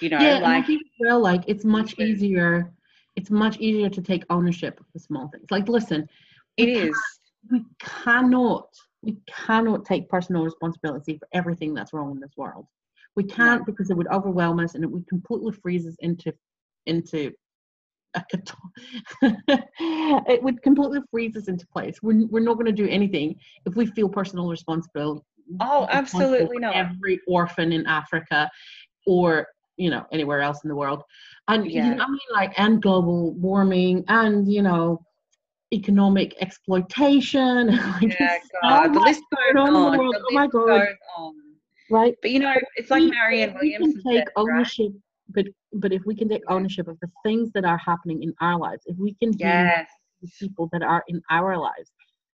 You 0.00 0.10
know, 0.10 0.18
yeah, 0.18 0.38
like 0.38 0.64
well, 1.00 1.20
like 1.20 1.42
it's 1.46 1.64
much 1.64 1.98
easier. 1.98 2.72
It's 3.14 3.30
much 3.30 3.58
easier 3.58 3.88
to 3.88 4.02
take 4.02 4.24
ownership 4.28 4.78
of 4.80 4.86
the 4.92 4.98
small 4.98 5.28
things. 5.28 5.46
Like, 5.50 5.68
listen, 5.68 6.06
it 6.56 6.68
is 6.68 6.76
we 6.78 6.80
can't- 6.80 6.90
is. 6.90 7.20
we 7.50 7.64
cannot 7.78 8.68
we 9.02 9.16
cannot 9.26 9.84
take 9.84 10.08
personal 10.08 10.42
responsibility 10.44 11.16
for 11.18 11.28
everything 11.32 11.74
that's 11.74 11.92
wrong 11.92 12.10
in 12.10 12.20
this 12.20 12.36
world 12.36 12.66
we 13.14 13.24
can't 13.24 13.64
because 13.66 13.90
it 13.90 13.96
would 13.96 14.08
overwhelm 14.08 14.60
us 14.60 14.74
and 14.74 14.84
it 14.84 14.90
would 14.90 15.06
completely 15.06 15.52
freeze 15.52 15.86
us 15.86 15.96
into 16.00 16.32
into 16.86 17.32
it 19.22 20.42
would 20.42 20.62
completely 20.62 21.00
freeze 21.10 21.36
us 21.36 21.48
into 21.48 21.66
place 21.66 21.96
we're, 22.02 22.26
we're 22.28 22.40
not 22.40 22.54
going 22.54 22.66
to 22.66 22.72
do 22.72 22.88
anything 22.88 23.34
if 23.66 23.74
we 23.76 23.86
feel 23.86 24.08
personal 24.08 24.48
responsibility 24.48 25.22
Oh, 25.60 25.86
absolutely 25.90 26.58
not. 26.58 26.74
every 26.74 27.20
orphan 27.28 27.72
in 27.72 27.86
africa 27.86 28.50
or 29.06 29.46
you 29.76 29.90
know 29.90 30.04
anywhere 30.12 30.40
else 30.40 30.64
in 30.64 30.68
the 30.68 30.74
world 30.74 31.02
and 31.48 31.70
you 31.70 31.80
know 31.82 32.02
i 32.02 32.08
mean 32.08 32.18
like 32.32 32.58
and 32.58 32.82
global 32.82 33.32
warming 33.34 34.02
and 34.08 34.50
you 34.52 34.62
know 34.62 35.00
economic 35.72 36.34
exploitation 36.40 37.66
like 37.76 38.02
Yeah, 38.02 38.16
there's 38.18 38.42
God, 38.62 38.94
the 38.94 39.00
list 39.00 39.22
goes 39.30 39.62
on 39.68 39.92
the 39.92 39.98
world. 39.98 40.14
The 40.14 40.24
Oh 40.30 40.32
my 40.32 40.46
God. 40.46 40.88
right 41.90 42.14
But 42.22 42.30
you 42.30 42.40
know, 42.40 42.54
it's 42.76 42.90
like 42.90 43.02
we- 43.02 43.10
Marianne 43.10 43.50
if 43.50 43.54
we 43.60 43.72
can 43.72 43.82
Williamson 43.82 44.02
take 44.10 44.24
said, 44.26 44.32
right? 44.36 44.66
But 45.30 45.46
but 45.74 45.92
if 45.92 46.02
we 46.06 46.14
can 46.14 46.28
take 46.28 46.42
ownership 46.48 46.88
of 46.88 46.98
the 47.00 47.10
things 47.24 47.50
that 47.52 47.64
are 47.64 47.78
happening 47.78 48.22
in 48.22 48.32
our 48.40 48.58
lives 48.58 48.82
if 48.86 48.96
we 48.98 49.14
can 49.14 49.32
Yes. 49.38 49.88
the 50.22 50.28
people 50.40 50.68
that 50.72 50.82
are 50.82 51.04
in 51.08 51.20
our 51.30 51.56
lives 51.58 51.92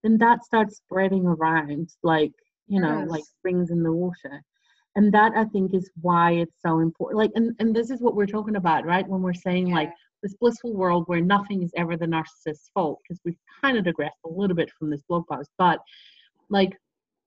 then 0.03 0.16
that 0.18 0.44
starts 0.44 0.77
spreading 0.77 1.27
around 1.27 1.88
like 2.03 2.33
you 2.68 2.81
know 2.81 3.03
like 3.03 3.20
Yes. 3.22 3.29
springs 3.38 3.70
in 3.70 3.83
the 3.83 3.92
water 3.92 4.42
and 4.96 5.12
that 5.12 5.33
i 5.37 5.44
think 5.46 5.75
is 5.75 5.90
why 6.01 6.33
it's 6.33 6.57
so 6.64 6.81
important 6.81 7.18
like 7.18 7.31
and, 7.35 7.55
and 7.59 7.75
this 7.75 7.90
is 7.90 8.01
what 8.01 8.14
we're 8.14 8.27
talking 8.27 8.57
about 8.57 8.85
right 8.87 9.07
when 9.09 9.22
we're 9.22 9.35
saying 9.35 9.70
like 9.70 9.90
this 10.22 10.35
blissful 10.40 10.75
world 10.75 11.05
where 11.07 11.20
nothing 11.20 11.62
is 11.62 11.72
ever 11.77 11.96
the 11.96 12.07
narcissist's 12.07 12.70
fault 12.75 12.99
because 13.03 13.20
we've 13.25 13.38
kind 13.62 13.77
of 13.77 13.85
digressed 13.85 14.16
a 14.25 14.29
little 14.29 14.57
bit 14.57 14.70
from 14.79 14.90
this 14.90 15.03
blog 15.09 15.25
post 15.31 15.51
but 15.59 15.79
like 16.49 16.77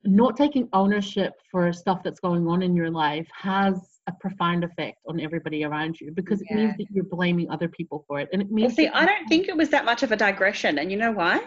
not 0.05 0.37
taking 0.37 0.67
ownership 0.73 1.33
for 1.51 1.71
stuff 1.73 2.01
that's 2.03 2.19
going 2.21 2.47
on 2.47 2.61
in 2.63 2.75
your 2.75 2.89
life 2.89 3.27
has 3.33 3.98
a 4.09 4.13
profound 4.19 4.63
effect 4.63 4.97
on 5.07 5.19
everybody 5.19 5.63
around 5.63 5.99
you 5.99 6.11
because 6.11 6.41
it 6.41 6.51
means 6.51 6.75
that 6.77 6.87
you're 6.91 7.03
blaming 7.03 7.49
other 7.49 7.67
people 7.67 8.03
for 8.07 8.19
it 8.19 8.29
and 8.33 8.41
it 8.41 8.51
means. 8.51 8.69
Well, 8.69 8.75
see, 8.75 8.87
I 8.87 9.05
don't 9.05 9.27
think 9.27 9.47
it 9.47 9.55
was 9.55 9.69
that 9.69 9.85
much 9.85 10.03
of 10.03 10.11
a 10.11 10.17
digression. 10.17 10.79
And 10.79 10.91
you 10.91 10.97
know 10.97 11.11
why? 11.11 11.41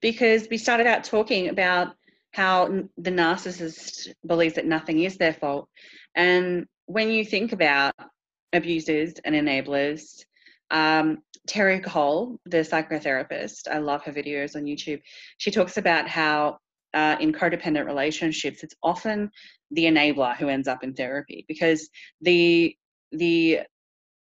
Because 0.00 0.48
we 0.50 0.56
started 0.56 0.86
out 0.86 1.04
talking 1.04 1.48
about 1.48 1.94
how 2.32 2.68
the 2.96 3.10
narcissist 3.10 4.08
believes 4.26 4.54
that 4.54 4.66
nothing 4.66 5.00
is 5.00 5.16
their 5.16 5.32
fault. 5.32 5.68
And 6.14 6.66
when 6.86 7.10
you 7.10 7.24
think 7.24 7.52
about 7.52 7.94
abusers 8.52 9.14
and 9.24 9.34
enablers, 9.34 10.24
um, 10.70 11.18
Terri 11.48 11.82
Cole, 11.82 12.38
the 12.44 12.58
psychotherapist, 12.58 13.68
I 13.70 13.78
love 13.78 14.02
her 14.04 14.12
videos 14.12 14.56
on 14.56 14.64
YouTube. 14.64 15.00
She 15.38 15.50
talks 15.50 15.76
about 15.76 16.08
how 16.08 16.58
uh, 16.94 17.16
in 17.20 17.32
codependent 17.32 17.86
relationships, 17.86 18.62
it's 18.62 18.74
often 18.82 19.30
the 19.70 19.84
enabler 19.84 20.36
who 20.36 20.48
ends 20.48 20.68
up 20.68 20.84
in 20.84 20.94
therapy 20.94 21.44
because 21.48 21.88
the 22.20 22.74
the 23.12 23.60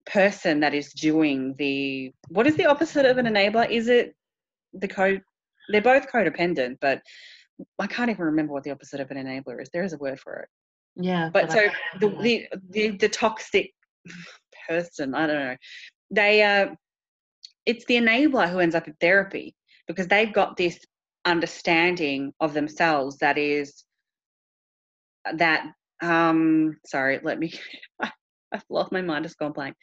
person 0.06 0.60
that 0.60 0.74
is 0.74 0.91
doing 0.93 1.56
the 1.58 2.12
what 2.30 2.48
is 2.48 2.56
the 2.56 2.65
opposite 2.65 3.06
of 3.06 3.17
an 3.17 3.26
enabler? 3.26 3.69
Is 3.69 3.88
it 3.88 4.15
the 4.74 4.88
code? 4.88 5.22
They're 5.69 5.82
both 5.82 6.12
codependent, 6.12 6.78
but 6.82 7.02
I 7.80 7.88
can't 7.88 8.10
even 8.10 8.26
remember 8.26 8.54
what 8.54 8.63
the 8.63 8.72
opposite 8.72 9.00
of 9.00 9.12
an 9.12 9.17
enabler 9.17 9.62
is. 9.62 9.69
There 9.72 9.84
is 9.84 9.93
a 9.93 9.98
word 9.98 10.19
for 10.19 10.36
it. 10.36 10.50
yeah 10.96 11.30
But 11.32 11.52
so 11.52 11.60
I- 11.60 11.74
the 12.00 12.10
the 12.22 12.48
the, 12.69 12.89
the 12.98 13.10
toxic 13.10 13.72
person, 14.67 15.15
I 15.15 15.28
don't 15.28 15.39
know. 15.39 15.56
They 16.12 16.43
uh, 16.43 16.67
it's 17.65 17.86
the 17.86 17.96
enabler 17.96 18.50
who 18.50 18.60
ends 18.60 18.76
up 18.76 18.88
in 18.88 18.93
therapy 19.00 19.56
because 19.88 20.08
they've 20.08 20.34
got 20.34 20.58
this 20.58 20.80
understanding 21.26 22.34
of 22.41 22.54
themselves 22.54 23.17
that 23.19 23.38
is 23.38 23.84
that 25.36 25.65
um 26.01 26.77
sorry 26.86 27.19
let 27.23 27.39
me 27.39 27.53
i've 28.01 28.63
lost 28.69 28.91
my 28.91 29.01
mind 29.01 29.25
it's 29.25 29.36
gone 29.36 29.51
blank. 29.51 29.75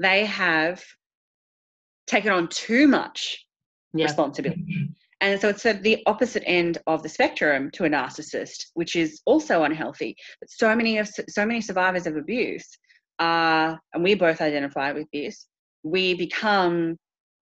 They 0.00 0.24
have 0.26 0.82
taken 2.06 2.32
on 2.32 2.48
too 2.48 2.86
much 2.86 3.44
yeah. 3.94 4.04
responsibility. 4.04 4.94
And 5.20 5.40
so 5.40 5.48
it's 5.48 5.64
at 5.64 5.82
the 5.82 6.02
opposite 6.06 6.42
end 6.46 6.78
of 6.86 7.02
the 7.02 7.08
spectrum 7.08 7.70
to 7.72 7.84
a 7.84 7.88
narcissist 7.88 8.66
which 8.74 8.96
is 8.96 9.22
also 9.24 9.64
unhealthy. 9.64 10.14
But 10.40 10.50
so 10.50 10.74
many 10.76 10.98
of 10.98 11.08
so 11.28 11.46
many 11.46 11.60
survivors 11.60 12.06
of 12.06 12.16
abuse 12.16 12.68
are 13.18 13.80
and 13.94 14.04
we 14.04 14.14
both 14.14 14.42
identify 14.42 14.92
with 14.92 15.06
this 15.12 15.46
we 15.86 16.14
become 16.14 16.98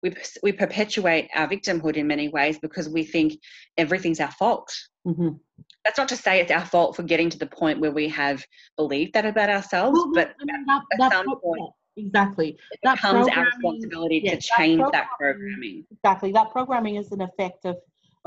we, 0.03 0.15
we 0.43 0.53
perpetuate 0.53 1.29
our 1.35 1.49
victimhood 1.49 1.97
in 1.97 2.07
many 2.07 2.29
ways 2.29 2.59
because 2.59 2.89
we 2.89 3.05
think 3.05 3.35
everything's 3.77 4.21
our 4.21 4.31
fault 4.33 4.73
Mhm. 5.07 5.39
that's 5.85 5.97
not 5.99 6.09
to 6.09 6.17
say 6.17 6.41
it's 6.41 6.51
our 6.51 6.65
fault 6.65 6.95
for 6.97 7.03
getting 7.03 7.31
to 7.31 7.39
the 7.39 7.47
point 7.47 7.81
where 7.81 7.91
we 7.91 8.09
have 8.09 8.45
believed 8.77 9.15
that 9.15 9.25
about 9.25 9.49
ourselves, 9.49 9.99
Well, 9.99 10.11
but 10.15 10.35
I 10.41 10.45
mean, 10.45 10.65
that, 10.67 10.83
at 10.93 10.99
that 10.99 11.13
some 11.13 11.25
pro- 11.25 11.37
point, 11.37 11.63
exactly 11.97 12.59
it 12.71 12.79
that 12.83 12.97
becomes 12.97 13.29
our 13.29 13.45
responsibility 13.47 14.21
to 14.21 14.31
that 14.33 14.41
change 14.41 14.83
that 14.93 15.07
programming- 15.19 15.41
programming. 15.49 15.87
exactly 15.91 16.33
that 16.33 16.51
programming 16.51 16.97
is 16.97 17.13
an 17.13 17.21
effect 17.23 17.65
of 17.65 17.77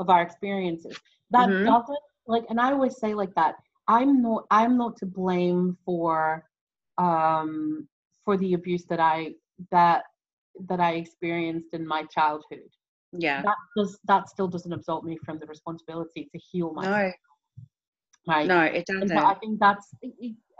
of 0.00 0.10
our 0.10 0.22
experiences 0.22 0.98
that 1.30 1.48
Mhm. 1.48 1.64
doesn't 1.64 1.98
like 2.26 2.44
and 2.50 2.60
i 2.60 2.72
always 2.72 2.96
say 2.98 3.14
like 3.14 3.32
that 3.34 3.54
i'm 3.88 4.20
not 4.20 4.44
i'm 4.50 4.76
not 4.76 4.96
to 4.96 5.06
blame 5.06 5.76
for 5.84 6.44
um 6.98 7.88
for 8.24 8.36
the 8.36 8.54
abuse 8.54 8.84
that 8.86 9.00
i 9.00 9.32
that 9.70 10.04
that 10.68 10.80
i 10.80 10.92
experienced 10.92 11.68
in 11.72 11.86
my 11.86 12.02
childhood 12.04 12.70
Yeah. 13.12 13.42
that 13.42 13.56
does 13.76 13.98
that 14.04 14.28
still 14.28 14.48
doesn't 14.48 14.72
absolve 14.72 15.04
me 15.04 15.16
from 15.24 15.38
the 15.38 15.46
responsibility 15.46 16.28
to 16.32 16.38
heal 16.38 16.72
myself 16.72 17.12
No, 18.26 18.32
right 18.34 18.46
no, 18.46 18.60
it 18.62 18.86
doesn't. 18.86 19.08
so 19.08 19.24
i 19.24 19.34
think 19.34 19.58
that's 19.60 19.88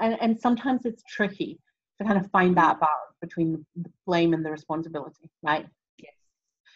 and, 0.01 0.17
and 0.21 0.41
sometimes 0.41 0.85
it's 0.85 1.03
tricky 1.09 1.59
to 1.99 2.05
kind 2.05 2.19
of 2.19 2.31
find 2.31 2.57
that 2.57 2.81
balance 2.81 3.17
between 3.21 3.65
the 3.77 3.91
blame 4.07 4.35
and 4.35 4.45
the 4.45 4.51
responsibility 4.51 5.31
right 5.43 5.67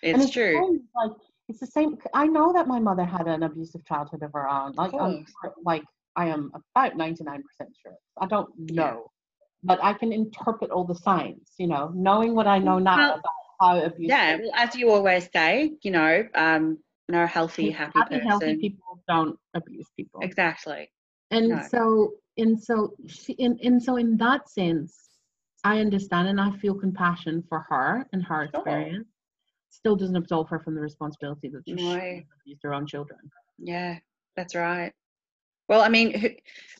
and 0.02 0.22
It's 0.22 0.26
the 0.26 0.32
true. 0.32 0.54
same, 0.54 0.80
like 0.94 1.12
it's 1.48 1.60
the 1.60 1.66
same. 1.66 1.98
I 2.14 2.26
know 2.26 2.52
that 2.52 2.68
my 2.68 2.78
mother 2.78 3.04
had 3.04 3.26
an 3.26 3.42
abusive 3.42 3.84
childhood 3.84 4.22
of 4.22 4.32
her 4.32 4.48
own. 4.48 4.72
Like, 4.74 4.92
I'm, 4.94 5.26
like 5.64 5.82
I 6.14 6.26
am 6.28 6.52
about 6.54 6.96
ninety 6.96 7.24
nine 7.24 7.42
percent 7.42 7.74
sure. 7.82 7.96
I 8.20 8.26
don't 8.26 8.48
Yeah. 8.70 8.96
But 9.62 9.78
I 9.82 9.92
can 9.92 10.12
interpret 10.12 10.70
all 10.70 10.84
the 10.84 10.94
signs. 10.94 11.52
You 11.58 11.68
know, 11.68 11.90
knowing 11.94 12.34
what 12.34 12.46
I 12.46 12.58
know 12.58 12.78
now 12.78 12.96
Well, 12.96 13.14
about 13.18 13.32
how 13.60 13.80
abuse. 13.84 14.08
Yeah, 14.10 14.36
well, 14.36 14.52
as 14.54 14.74
you 14.74 14.90
always 14.90 15.28
say, 15.32 15.72
you 15.82 15.90
know, 15.90 16.24
um, 16.34 16.78
no 17.08 17.26
healthy, 17.26 17.70
happy, 17.70 17.98
happy, 17.98 18.14
person. 18.16 18.28
healthy 18.28 18.56
people 18.56 19.02
don't 19.08 19.36
abuse 19.54 19.88
people. 19.96 20.20
Exactly. 20.22 20.90
and 21.30 21.50
No. 21.50 21.60
so 21.72 22.12
and 22.36 22.62
so 22.62 22.94
she 23.06 23.34
and, 23.38 23.58
and 23.62 23.82
so 23.82 23.96
in 23.96 24.16
that 24.16 24.48
sense 24.48 24.92
i 25.64 25.78
understand 25.80 26.28
and 26.28 26.40
i 26.40 26.50
feel 26.62 26.74
compassion 26.74 27.42
for 27.48 27.60
her 27.70 28.06
and 28.12 28.22
her 28.24 28.40
Sure. 28.44 28.48
experience 28.48 29.08
still 29.70 29.96
doesn't 29.96 30.16
absolve 30.16 30.48
her 30.48 30.58
from 30.60 30.74
the 30.74 30.80
responsibility 30.80 31.48
that 31.48 31.62
she 31.66 31.76
No. 31.76 31.92
shouldn't 31.92 32.62
her 32.62 32.72
own 32.74 32.86
children 32.86 33.18
Yeah, 33.58 33.98
that's 34.36 34.54
right. 34.54 34.92
Well, 35.68 35.82
I 35.82 35.88
mean, 35.88 36.08
who, 36.18 36.28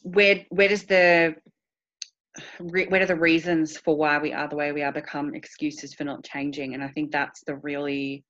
where 0.02 0.46
where 0.50 0.68
does 0.68 0.84
the 0.84 1.36
re- 2.61 2.87
where 2.87 3.01
do 3.01 3.07
the 3.07 3.16
reasons 3.16 3.77
for 3.77 3.96
why 3.96 4.18
we 4.18 4.33
are 4.33 4.48
the 4.48 4.57
way 4.57 4.72
we 4.72 4.83
are 4.83 4.92
become 4.92 5.35
excuses 5.35 5.94
for 5.94 6.05
not 6.05 6.24
changing? 6.24 6.74
And 6.74 6.83
I 6.83 6.88
think 6.88 7.11
that's 7.11 7.42
the 7.44 7.57
really 7.57 8.24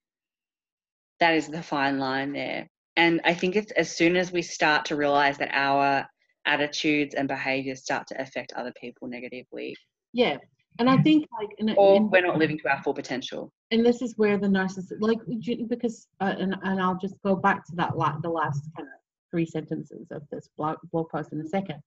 that 1.19 1.33
is 1.33 1.47
the 1.47 1.61
fine 1.61 1.99
line 1.99 2.33
there. 2.33 2.67
And 2.95 3.21
I 3.25 3.33
think 3.33 3.55
it's 3.55 3.71
as 3.73 3.95
soon 3.95 4.15
as 4.15 4.31
we 4.31 4.41
start 4.41 4.85
to 4.85 4.95
realize 4.95 5.37
that 5.37 5.49
our 5.51 6.07
attitudes 6.45 7.13
and 7.13 7.27
behaviors 7.27 7.81
start 7.81 8.07
to 8.07 8.21
affect 8.21 8.53
other 8.53 8.73
people 8.79 9.07
negatively, 9.07 9.75
yeah 10.13 10.37
and 10.79 10.89
i 10.89 10.97
think 10.97 11.25
like 11.39 11.49
and, 11.59 11.73
or 11.77 11.97
and, 11.97 12.11
we're 12.11 12.25
not 12.25 12.37
living 12.37 12.57
to 12.57 12.69
our 12.69 12.81
full 12.81 12.93
potential. 12.93 13.51
and 13.71 13.85
this 13.85 14.01
is 14.01 14.13
where 14.17 14.37
the 14.37 14.47
narcissist 14.47 14.97
like 14.99 15.19
because 15.67 16.07
uh, 16.21 16.35
and, 16.37 16.55
and 16.63 16.81
i'll 16.81 16.97
just 16.97 17.15
go 17.23 17.35
back 17.35 17.65
to 17.65 17.75
that 17.75 17.97
la- 17.97 18.17
the 18.19 18.29
last 18.29 18.69
kind 18.75 18.87
of 18.87 18.99
three 19.31 19.45
sentences 19.45 20.07
of 20.11 20.23
this 20.31 20.49
blog, 20.57 20.77
blog 20.91 21.07
post 21.09 21.31
in 21.33 21.39
a 21.41 21.47
second 21.47 21.79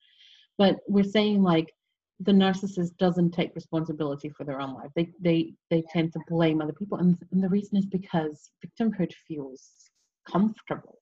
but 0.59 0.77
we're 0.87 1.03
saying 1.05 1.43
like 1.43 1.73
the 2.21 2.33
narcissist 2.33 2.97
doesn't 2.99 3.33
take 3.33 3.55
responsibility 3.55 4.29
for 4.29 4.45
their 4.45 4.61
own 4.61 4.75
life. 4.75 4.91
They 4.95 5.11
they 5.21 5.55
they 5.71 5.83
tend 5.93 6.13
to 6.13 6.21
blame 6.29 6.61
other 6.61 6.73
people, 6.73 6.99
and, 6.99 7.19
and 7.33 7.43
the 7.43 7.49
reason 7.49 7.77
is 7.79 7.87
because 7.87 8.51
victimhood 8.65 9.13
feels 9.27 9.91
comfortable. 10.29 10.99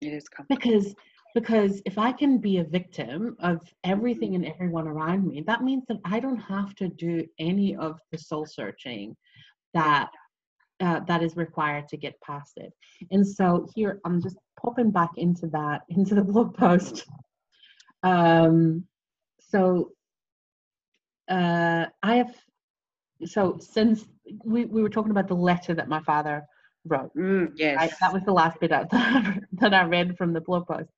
It 0.00 0.12
is 0.12 0.28
comfortable. 0.28 0.60
Because 0.60 0.94
because 1.34 1.82
if 1.84 1.98
I 1.98 2.12
can 2.12 2.38
be 2.38 2.58
a 2.58 2.64
victim 2.64 3.36
of 3.40 3.60
everything 3.82 4.36
and 4.36 4.46
everyone 4.46 4.86
around 4.86 5.26
me, 5.26 5.42
that 5.46 5.64
means 5.64 5.84
that 5.88 5.98
I 6.04 6.20
don't 6.20 6.38
have 6.38 6.74
to 6.76 6.88
do 6.88 7.26
any 7.40 7.74
of 7.74 7.98
the 8.12 8.18
soul 8.18 8.46
searching 8.46 9.16
that 9.74 10.10
uh, 10.80 11.00
that 11.00 11.22
is 11.22 11.36
required 11.36 11.88
to 11.88 11.96
get 11.96 12.20
past 12.20 12.52
it. 12.56 12.72
And 13.10 13.26
so 13.26 13.68
here 13.74 14.00
I'm 14.04 14.22
just 14.22 14.36
popping 14.60 14.90
back 14.90 15.10
into 15.16 15.46
that 15.48 15.82
into 15.88 16.14
the 16.14 16.24
blog 16.24 16.56
post. 16.56 17.04
Um, 18.02 18.84
so 19.40 19.90
uh, 21.28 21.86
I 22.02 22.16
have 22.16 22.34
so 23.24 23.58
since 23.58 24.04
we, 24.44 24.64
we 24.64 24.82
were 24.82 24.88
talking 24.88 25.10
about 25.10 25.28
the 25.28 25.34
letter 25.34 25.74
that 25.74 25.88
my 25.88 26.00
father 26.00 26.44
wrote. 26.84 27.14
Mm, 27.16 27.52
yes. 27.56 27.78
I, 27.80 27.90
that 28.00 28.12
was 28.12 28.22
the 28.24 28.32
last 28.32 28.60
bit 28.60 28.70
that, 28.70 28.90
that 29.52 29.74
I 29.74 29.84
read 29.84 30.16
from 30.16 30.32
the 30.32 30.40
blog 30.40 30.66
post. 30.66 30.90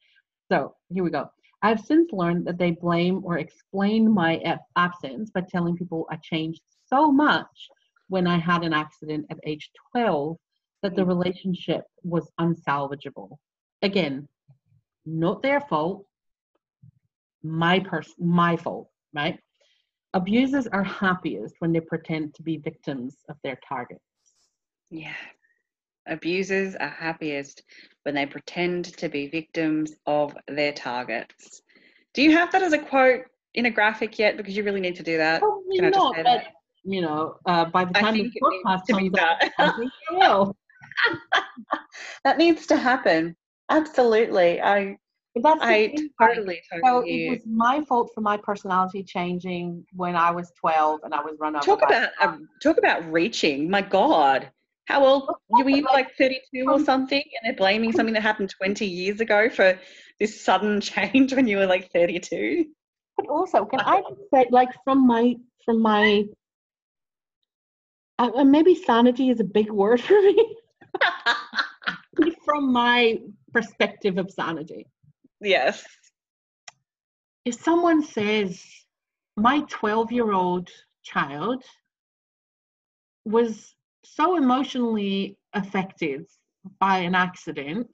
So 0.51 0.75
here 0.93 1.05
we 1.05 1.11
go. 1.11 1.29
I've 1.63 1.81
since 1.81 2.13
learned 2.13 2.47
that 2.47 2.59
they 2.59 2.73
blame 2.73 3.23
or 3.25 3.39
explain 3.39 4.13
my 4.13 4.59
absence 4.77 5.31
by 5.31 5.43
telling 5.43 5.77
people 5.77 6.07
I 6.11 6.17
changed 6.17 6.63
so 6.89 7.11
much 7.11 7.69
when 8.09 8.27
I 8.27 8.39
had 8.39 8.63
an 8.63 8.73
accident 8.73 9.27
at 9.31 9.39
age 9.45 9.71
12 9.93 10.37
that 10.83 10.95
the 10.95 11.05
relationship 11.05 11.85
was 12.05 12.31
unsalvageable. 12.39 13.37
Again, 13.83 14.29
not 15.05 15.43
their 15.43 15.61
fault, 15.61 16.05
my 17.43 17.81
person, 17.81 18.15
my 18.19 18.57
fault, 18.57 18.89
right? 19.15 19.41
Abusers 20.17 20.67
are 20.69 20.83
happiest 20.83 21.57
when 21.59 21.73
they 21.73 21.81
pretend 21.81 22.33
to 22.37 22.43
be 22.43 22.57
victims 22.57 23.19
of 23.29 23.37
their 23.45 23.59
targets. 23.69 24.01
Yeah. 24.91 25.13
Abusers 26.09 26.75
are 26.75 26.89
happiest 26.89 27.63
when 28.05 28.15
they 28.15 28.25
pretend 28.25 28.87
to 28.97 29.11
be 29.11 29.29
victims 29.29 29.93
of 30.07 30.35
their 30.49 30.73
targets. 30.73 31.61
Do 32.15 32.23
you 32.23 32.33
have 32.33 32.51
that 32.53 32.63
as 32.63 32.73
a 32.73 32.79
quote 32.79 33.25
in 33.53 33.67
a 33.67 33.71
graphic 33.71 34.19
yet? 34.19 34.39
Because 34.39 34.57
you 34.57 34.63
really 34.63 34.81
need 34.81 34.97
to 34.97 35.03
do 35.03 35.19
that. 35.19 35.41
Probably 35.41 35.81
Can 35.81 35.91
not, 35.91 36.15
but 36.17 36.25
that? 36.25 36.47
you 36.85 37.03
know, 37.03 37.35
uh, 37.45 37.67
by 37.67 37.85
the 37.85 37.93
time 37.93 38.15
the 38.15 38.23
think 38.23 38.37
it 38.37 38.43
needs 38.43 38.65
podcast 38.65 38.89
comes 38.89 39.19
out, 39.21 39.37
that. 39.41 39.53
I 39.59 39.71
think 39.77 39.93
it 40.11 40.17
will. 40.17 40.57
that 42.25 42.39
needs 42.39 42.67
to 42.69 42.77
happen. 42.79 43.37
Absolutely. 43.69 44.63
I 44.63 44.97
But 45.37 45.43
that's 45.43 45.63
I 45.63 45.93
like, 45.95 46.01
totally 46.19 46.63
So 46.83 47.05
it 47.07 47.29
was 47.29 47.41
my 47.45 47.83
fault 47.83 48.11
for 48.15 48.23
my 48.23 48.39
personality 48.39 49.03
changing 49.03 49.85
when 49.93 50.17
I 50.17 50.31
was 50.31 50.51
12 50.59 51.01
and 51.05 51.13
I 51.13 51.21
was 51.21 51.37
run 51.39 51.55
over. 51.55 51.63
Talk 51.63 51.83
about 51.83 52.09
um, 52.23 52.49
talk 52.63 52.79
about 52.79 53.13
reaching. 53.13 53.69
My 53.69 53.83
God. 53.83 54.51
How 54.87 55.05
old 55.05 55.29
you 55.59 55.65
were 55.65 55.71
you 55.71 55.83
like 55.83 56.17
32 56.17 56.65
or 56.67 56.79
something 56.81 57.21
and 57.21 57.41
they're 57.45 57.57
blaming 57.57 57.93
something 57.93 58.15
that 58.15 58.23
happened 58.23 58.55
20 58.57 58.87
years 58.87 59.21
ago 59.21 59.51
for 59.51 59.79
this 60.19 60.41
sudden 60.41 60.81
change 60.81 61.35
when 61.35 61.47
you 61.47 61.59
were 61.59 61.67
like 61.67 61.93
32? 61.93 62.65
But 63.19 63.27
also, 63.29 63.67
can 63.67 63.81
I 63.81 64.03
say, 64.33 64.47
like, 64.51 64.71
from 64.85 65.07
my 65.07 65.37
from 65.67 65.83
my, 65.83 66.25
uh, 68.19 68.31
uh, 68.37 68.45
maybe 68.45 68.75
sanity 68.75 69.29
is 69.29 69.41
a 69.41 69.45
big 69.45 69.71
word 69.71 70.01
for 70.01 70.19
me. 70.23 70.57
from 72.45 72.73
my 72.73 73.19
perspective 73.53 74.17
of 74.19 74.31
sanity, 74.31 74.87
yes. 75.41 75.85
if 77.45 77.55
someone 77.55 78.03
says 78.03 78.63
my 79.37 79.61
12 79.69 80.13
year 80.13 80.33
old 80.33 80.69
child 81.03 81.63
was 83.25 83.75
so 84.05 84.37
emotionally 84.37 85.37
affected 85.53 86.27
by 86.81 86.99
an 86.99 87.15
accident 87.15 87.89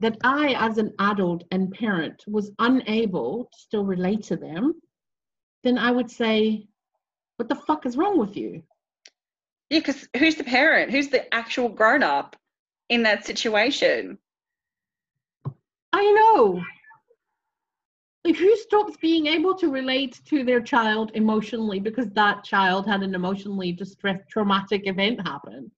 that 0.00 0.16
I, 0.24 0.54
as 0.58 0.78
an 0.78 0.92
adult 0.98 1.44
and 1.50 1.72
parent, 1.72 2.24
was 2.26 2.50
unable 2.58 3.44
to 3.52 3.58
still 3.58 3.84
relate 3.84 4.22
to 4.24 4.36
them, 4.36 4.74
then 5.62 5.78
I 5.78 5.90
would 5.90 6.10
say, 6.10 6.66
What 7.36 7.48
the 7.48 7.54
fuck 7.54 7.86
is 7.86 7.96
wrong 7.96 8.18
with 8.18 8.36
you? 8.36 8.62
Yeah, 9.70 9.80
because 9.80 10.08
who's 10.16 10.36
the 10.36 10.44
parent? 10.44 10.90
Who's 10.90 11.08
the 11.08 11.32
actual 11.32 11.68
grown 11.68 12.02
up 12.02 12.36
in 12.88 13.02
that 13.04 13.24
situation? 13.24 14.18
I 15.94 16.10
know. 16.10 16.60
Like, 18.24 18.36
who 18.36 18.56
stops 18.56 18.96
being 18.96 19.26
able 19.26 19.54
to 19.56 19.70
relate 19.70 20.20
to 20.26 20.44
their 20.44 20.60
child 20.60 21.12
emotionally 21.14 21.78
because 21.78 22.08
that 22.10 22.42
child 22.42 22.86
had 22.86 23.02
an 23.02 23.14
emotionally 23.14 23.70
distress 23.70 24.18
traumatic 24.28 24.88
event 24.88 25.24
happen? 25.24 25.70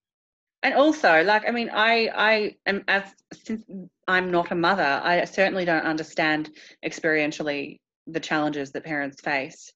And 0.63 0.73
also, 0.73 1.23
like, 1.23 1.47
I 1.47 1.51
mean, 1.51 1.69
I, 1.71 2.09
I 2.15 2.55
am 2.65 2.83
as 2.87 3.03
since 3.31 3.63
I'm 4.07 4.31
not 4.31 4.51
a 4.51 4.55
mother, 4.55 5.01
I 5.03 5.23
certainly 5.25 5.65
don't 5.65 5.85
understand 5.85 6.49
experientially 6.83 7.79
the 8.07 8.19
challenges 8.19 8.71
that 8.71 8.85
parents 8.85 9.21
face. 9.21 9.71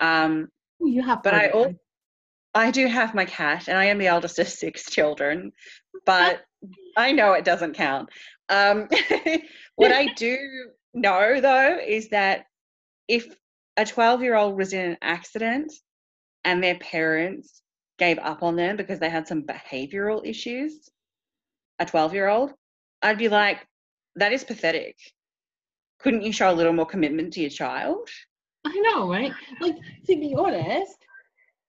Um, 0.00 0.48
You 0.80 1.02
have 1.02 1.22
But 1.22 1.34
I 1.34 1.40
heard 1.40 1.54
al- 1.54 1.74
I 2.54 2.70
do 2.70 2.86
have 2.86 3.14
my 3.14 3.26
cat, 3.26 3.68
and 3.68 3.76
I 3.76 3.86
am 3.86 3.98
the 3.98 4.06
eldest 4.06 4.38
of 4.38 4.48
six 4.62 4.88
children, 4.88 5.52
but 6.06 6.42
I 6.96 7.12
know 7.12 7.32
it 7.32 7.44
doesn't 7.44 7.74
count. 7.74 8.08
Um, 8.48 8.88
what 9.76 9.92
I 9.92 10.06
do 10.14 10.38
know, 10.92 11.40
though, 11.40 11.78
is 11.78 12.08
that 12.10 12.46
if 13.08 13.34
a 13.76 13.84
12 13.84 14.22
year 14.22 14.36
old 14.36 14.56
was 14.56 14.72
in 14.72 14.90
an 14.90 14.96
accident 15.02 15.72
and 16.44 16.62
their 16.62 16.78
parents 16.78 17.62
gave 17.98 18.18
up 18.18 18.42
on 18.42 18.56
them 18.56 18.76
because 18.76 18.98
they 18.98 19.10
had 19.10 19.26
some 19.26 19.42
behavioral 19.42 20.26
issues, 20.26 20.88
a 21.78 21.86
12 21.86 22.14
year 22.14 22.28
old, 22.28 22.52
I'd 23.02 23.18
be 23.18 23.28
like, 23.28 23.66
that 24.16 24.32
is 24.32 24.44
pathetic. 24.44 24.96
Couldn't 25.98 26.22
you 26.22 26.32
show 26.32 26.50
a 26.50 26.54
little 26.54 26.72
more 26.72 26.86
commitment 26.86 27.32
to 27.34 27.40
your 27.40 27.50
child? 27.50 28.08
I 28.66 28.74
know, 28.80 29.10
right? 29.10 29.32
Like, 29.60 29.76
to 30.06 30.16
be 30.16 30.34
honest, 30.36 30.96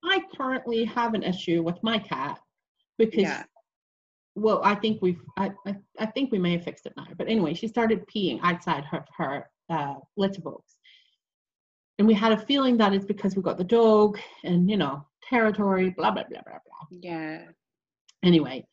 I 0.03 0.21
currently 0.37 0.85
have 0.85 1.13
an 1.13 1.23
issue 1.23 1.63
with 1.63 1.81
my 1.83 1.99
cat 1.99 2.39
because, 2.97 3.23
Yeah. 3.23 3.43
Well, 4.35 4.61
I 4.63 4.75
think 4.75 5.01
we've, 5.01 5.21
I, 5.37 5.51
I, 5.65 5.75
I 5.97 6.05
think 6.07 6.31
we 6.31 6.39
may 6.39 6.51
have 6.53 6.63
fixed 6.63 6.85
it 6.85 6.93
now. 6.97 7.07
But 7.17 7.27
anyway, 7.27 7.53
she 7.53 7.67
started 7.67 8.05
peeing 8.07 8.39
outside 8.43 8.83
her 8.85 9.05
her 9.17 9.49
uh, 9.69 9.95
litter 10.17 10.41
box, 10.41 10.77
and 11.97 12.07
we 12.07 12.13
had 12.13 12.33
a 12.33 12.45
feeling 12.45 12.77
that 12.77 12.93
it's 12.93 13.05
because 13.05 13.35
we 13.35 13.41
got 13.41 13.57
the 13.57 13.63
dog 13.63 14.19
and 14.43 14.69
you 14.69 14.77
know 14.77 15.05
territory, 15.27 15.89
blah 15.89 16.11
blah 16.11 16.23
blah 16.29 16.41
blah 16.45 16.59
blah. 16.65 16.99
Yeah. 17.01 17.43
Anyway, 18.23 18.65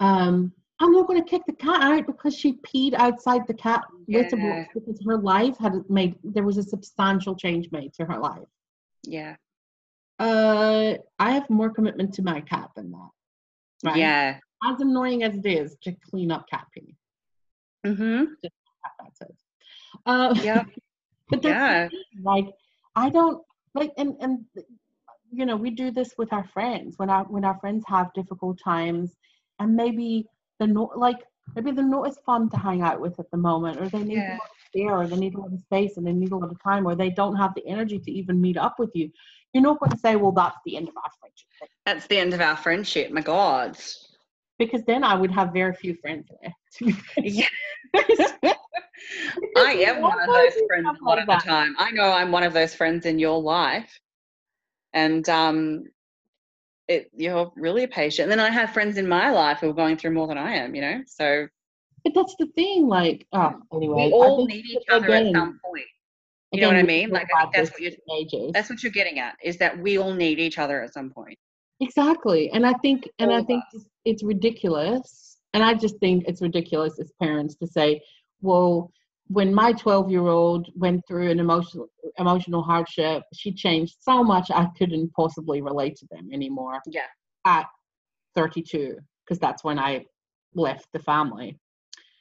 um, 0.00 0.52
I'm 0.80 0.92
not 0.92 1.06
going 1.06 1.22
to 1.22 1.28
kick 1.28 1.42
the 1.46 1.52
cat 1.52 1.82
out 1.82 2.06
because 2.06 2.34
she 2.34 2.58
peed 2.66 2.94
outside 2.94 3.46
the 3.46 3.54
cat 3.54 3.82
litter 4.08 4.36
box 4.36 4.68
because 4.74 5.00
her 5.06 5.18
life 5.18 5.56
had 5.58 5.74
made 5.88 6.16
there 6.24 6.42
was 6.42 6.58
a 6.58 6.62
substantial 6.62 7.36
change 7.36 7.70
made 7.70 7.92
to 7.94 8.04
her 8.06 8.18
life. 8.18 8.48
Yeah. 9.02 9.36
Uh, 10.18 10.94
I 11.18 11.32
have 11.32 11.48
more 11.50 11.70
commitment 11.70 12.14
to 12.14 12.22
my 12.22 12.40
cat 12.40 12.70
than 12.74 12.90
that. 12.92 13.10
Right? 13.84 13.96
Yeah. 13.96 14.38
As 14.64 14.80
annoying 14.80 15.22
as 15.22 15.36
it 15.36 15.46
is 15.46 15.76
to 15.82 15.92
clean 15.92 16.30
up 16.30 16.48
cat 16.48 16.66
pee. 16.72 16.94
Mm-hmm. 17.86 18.24
Uh, 20.06 20.34
Yep. 20.42 20.66
but 21.30 21.42
that's 21.42 21.54
Yeah. 21.54 21.88
like 22.22 22.46
I 22.96 23.10
don't 23.10 23.42
like, 23.74 23.92
and 23.98 24.16
and 24.20 24.44
you 25.32 25.46
know, 25.46 25.56
we 25.56 25.70
do 25.70 25.90
this 25.90 26.14
with 26.16 26.32
our 26.32 26.44
friends 26.44 26.94
when 26.98 27.10
our 27.10 27.24
when 27.24 27.44
our 27.44 27.58
friends 27.58 27.84
have 27.88 28.12
difficult 28.14 28.58
times, 28.62 29.16
and 29.58 29.74
maybe 29.74 30.26
they're 30.58 30.68
not 30.68 30.98
like 30.98 31.18
maybe 31.54 31.72
they're 31.72 31.84
not 31.84 32.08
as 32.08 32.18
fun 32.24 32.48
to 32.50 32.56
hang 32.56 32.82
out 32.82 33.00
with 33.00 33.18
at 33.18 33.30
the 33.30 33.36
moment, 33.36 33.80
or 33.80 33.88
they 33.88 34.02
need 34.02 34.16
Yeah. 34.18 34.34
a 34.34 34.38
lot 34.42 34.50
of 34.50 34.72
care, 34.74 34.96
or 34.98 35.06
they 35.06 35.16
need 35.16 35.34
a 35.34 35.40
lot 35.40 35.52
of 35.52 35.60
space, 35.60 35.96
and 35.96 36.06
they 36.06 36.12
need 36.12 36.32
a 36.32 36.36
lot 36.36 36.50
of 36.50 36.62
time, 36.62 36.86
or 36.86 36.94
they 36.94 37.10
don't 37.10 37.36
have 37.36 37.54
the 37.54 37.66
energy 37.66 37.98
to 37.98 38.10
even 38.10 38.40
meet 38.40 38.56
up 38.56 38.78
with 38.78 38.90
you. 38.94 39.10
You're 39.52 39.62
not 39.62 39.78
going 39.80 39.90
to 39.92 39.98
say, 39.98 40.16
"Well, 40.16 40.32
that's 40.32 40.58
the 40.64 40.76
end 40.76 40.88
of 40.88 40.96
our 40.96 41.10
friendship," 41.20 41.48
That's 41.84 42.06
the 42.06 42.18
end 42.18 42.32
of 42.34 42.40
our 42.40 42.56
friendship. 42.56 43.10
My 43.12 43.20
God. 43.20 43.76
Because 44.58 44.82
then 44.84 45.04
I 45.04 45.14
would 45.14 45.30
have 45.30 45.52
very 45.52 45.74
few 45.74 45.94
friends 45.96 46.28
left. 46.42 46.54
I 49.56 49.72
am 49.86 50.00
one 50.00 50.20
of 50.20 50.26
those 50.26 50.52
friends 50.66 50.88
lot 51.02 51.18
of 51.18 51.26
the 51.26 51.34
time. 51.34 51.74
I 51.78 51.90
know 51.90 52.10
I'm 52.10 52.32
one 52.32 52.42
of 52.42 52.52
those 52.52 52.74
friends 52.74 53.06
in 53.06 53.18
your 53.18 53.40
life. 53.40 54.00
And 54.92 55.28
um 55.28 55.84
it 56.88 57.10
you're 57.14 57.52
really 57.56 57.86
patient. 57.86 58.30
And 58.30 58.32
then 58.32 58.46
I 58.46 58.50
have 58.50 58.72
friends 58.72 58.96
in 58.96 59.08
my 59.08 59.30
life 59.30 59.58
who 59.60 59.70
are 59.70 59.74
going 59.74 59.96
through 59.96 60.12
more 60.12 60.26
than 60.26 60.38
I 60.38 60.54
am, 60.54 60.74
you 60.74 60.80
know? 60.80 61.02
So 61.06 61.48
But 62.04 62.14
that's 62.14 62.34
the 62.38 62.46
thing, 62.54 62.86
like, 62.88 63.26
oh, 63.32 63.54
anyway. 63.72 64.06
we 64.06 64.12
all 64.12 64.46
need 64.46 64.64
each 64.66 64.88
other 64.90 65.10
at 65.12 65.32
some 65.32 65.60
point. 65.64 65.84
You 66.52 66.60
know 66.60 66.68
what 66.68 66.76
I 66.76 66.82
mean? 66.82 67.10
Like 67.10 67.26
I 67.36 67.42
think 67.42 67.54
that's 67.54 67.70
what 67.72 67.80
you're 67.80 68.52
that's 68.52 68.70
what 68.70 68.82
you're 68.82 68.92
getting 68.92 69.18
at, 69.18 69.34
is 69.42 69.56
that 69.58 69.76
we 69.76 69.98
all 69.98 70.14
need 70.14 70.38
each 70.38 70.58
other 70.58 70.82
at 70.82 70.92
some 70.92 71.10
point. 71.10 71.36
Exactly. 71.80 72.50
And 72.52 72.64
I 72.64 72.74
think 72.74 73.08
and 73.18 73.32
All 73.32 73.38
I 73.38 73.42
think 73.42 73.64
it's 74.04 74.22
ridiculous. 74.22 75.38
And 75.52 75.62
I 75.62 75.74
just 75.74 75.98
think 75.98 76.24
it's 76.26 76.42
ridiculous 76.42 76.98
as 76.98 77.12
parents 77.20 77.54
to 77.56 77.66
say, 77.66 78.02
well, 78.40 78.90
when 79.28 79.54
my 79.54 79.72
12 79.72 80.10
year 80.10 80.26
old 80.26 80.68
went 80.74 81.06
through 81.06 81.30
an 81.30 81.40
emotional 81.40 81.88
emotional 82.18 82.62
hardship, 82.62 83.22
she 83.32 83.52
changed 83.52 83.96
so 84.00 84.22
much 84.22 84.50
I 84.50 84.66
couldn't 84.76 85.12
possibly 85.14 85.62
relate 85.62 85.96
to 85.96 86.06
them 86.10 86.28
anymore. 86.32 86.80
Yeah. 86.86 87.06
At 87.46 87.66
32, 88.34 88.96
because 89.24 89.38
that's 89.38 89.64
when 89.64 89.78
I 89.78 90.04
left 90.54 90.88
the 90.92 90.98
family. 90.98 91.58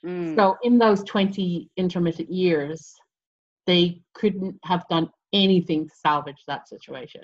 Mm. 0.06 0.36
So 0.36 0.58
in 0.64 0.78
those 0.78 1.04
20 1.04 1.70
intermittent 1.78 2.32
years, 2.32 2.94
they 3.66 4.02
couldn't 4.14 4.58
have 4.64 4.86
done 4.90 5.10
anything 5.34 5.88
to 5.88 5.96
salvage 5.96 6.44
that 6.48 6.68
situation. 6.68 7.24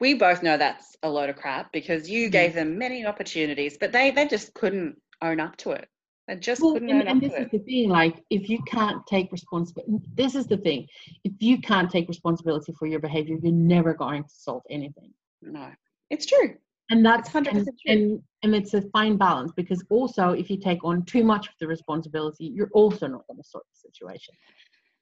We 0.00 0.14
both 0.14 0.42
know 0.42 0.56
that's 0.56 0.96
a 1.02 1.08
load 1.10 1.30
of 1.30 1.36
crap 1.36 1.72
because 1.72 2.08
you 2.08 2.28
Mhm. 2.28 2.32
gave 2.32 2.54
them 2.54 2.78
many 2.78 3.06
opportunities, 3.06 3.76
but 3.78 3.92
they 3.92 4.10
they 4.10 4.26
just 4.26 4.54
couldn't 4.54 5.00
own 5.22 5.40
up 5.40 5.56
to 5.58 5.70
it. 5.72 5.88
They 6.28 6.36
just 6.36 6.60
Well, 6.60 6.72
couldn't 6.74 6.90
and, 6.90 7.02
own 7.02 7.08
and 7.08 7.22
up 7.22 7.30
this 7.30 7.38
is 7.38 7.50
the 7.50 7.58
thing 7.60 7.88
like 7.88 8.24
if 8.30 8.48
you 8.48 8.58
can't 8.66 9.06
take 9.06 9.30
responsibility 9.30 10.04
this 10.14 10.34
is 10.34 10.46
the 10.46 10.56
thing 10.56 10.88
if 11.24 11.32
you 11.40 11.58
can't 11.60 11.88
take 11.90 12.08
responsibility 12.08 12.72
for 12.72 12.86
your 12.86 12.98
behavior 12.98 13.36
you're 13.40 13.52
never 13.52 13.94
going 13.94 14.24
to 14.24 14.30
solve 14.34 14.62
anything 14.68 15.12
No, 15.40 15.70
it's 16.10 16.26
true. 16.26 16.56
and 16.90 17.06
that's 17.06 17.28
100% 17.28 17.48
and, 17.48 17.64
true. 17.64 17.72
and 17.86 18.22
and 18.42 18.54
it's 18.56 18.74
a 18.74 18.82
fine 18.90 19.16
balance 19.16 19.52
because 19.52 19.84
also 19.88 20.30
if 20.32 20.50
you 20.50 20.56
take 20.58 20.82
on 20.84 21.04
too 21.04 21.22
much 21.22 21.46
of 21.46 21.54
the 21.60 21.66
responsibility 21.68 22.46
you're 22.46 22.70
also 22.72 23.06
not 23.06 23.24
going 23.28 23.40
to 23.40 23.48
sort 23.48 23.64
the 23.72 23.76
situation 23.88 24.34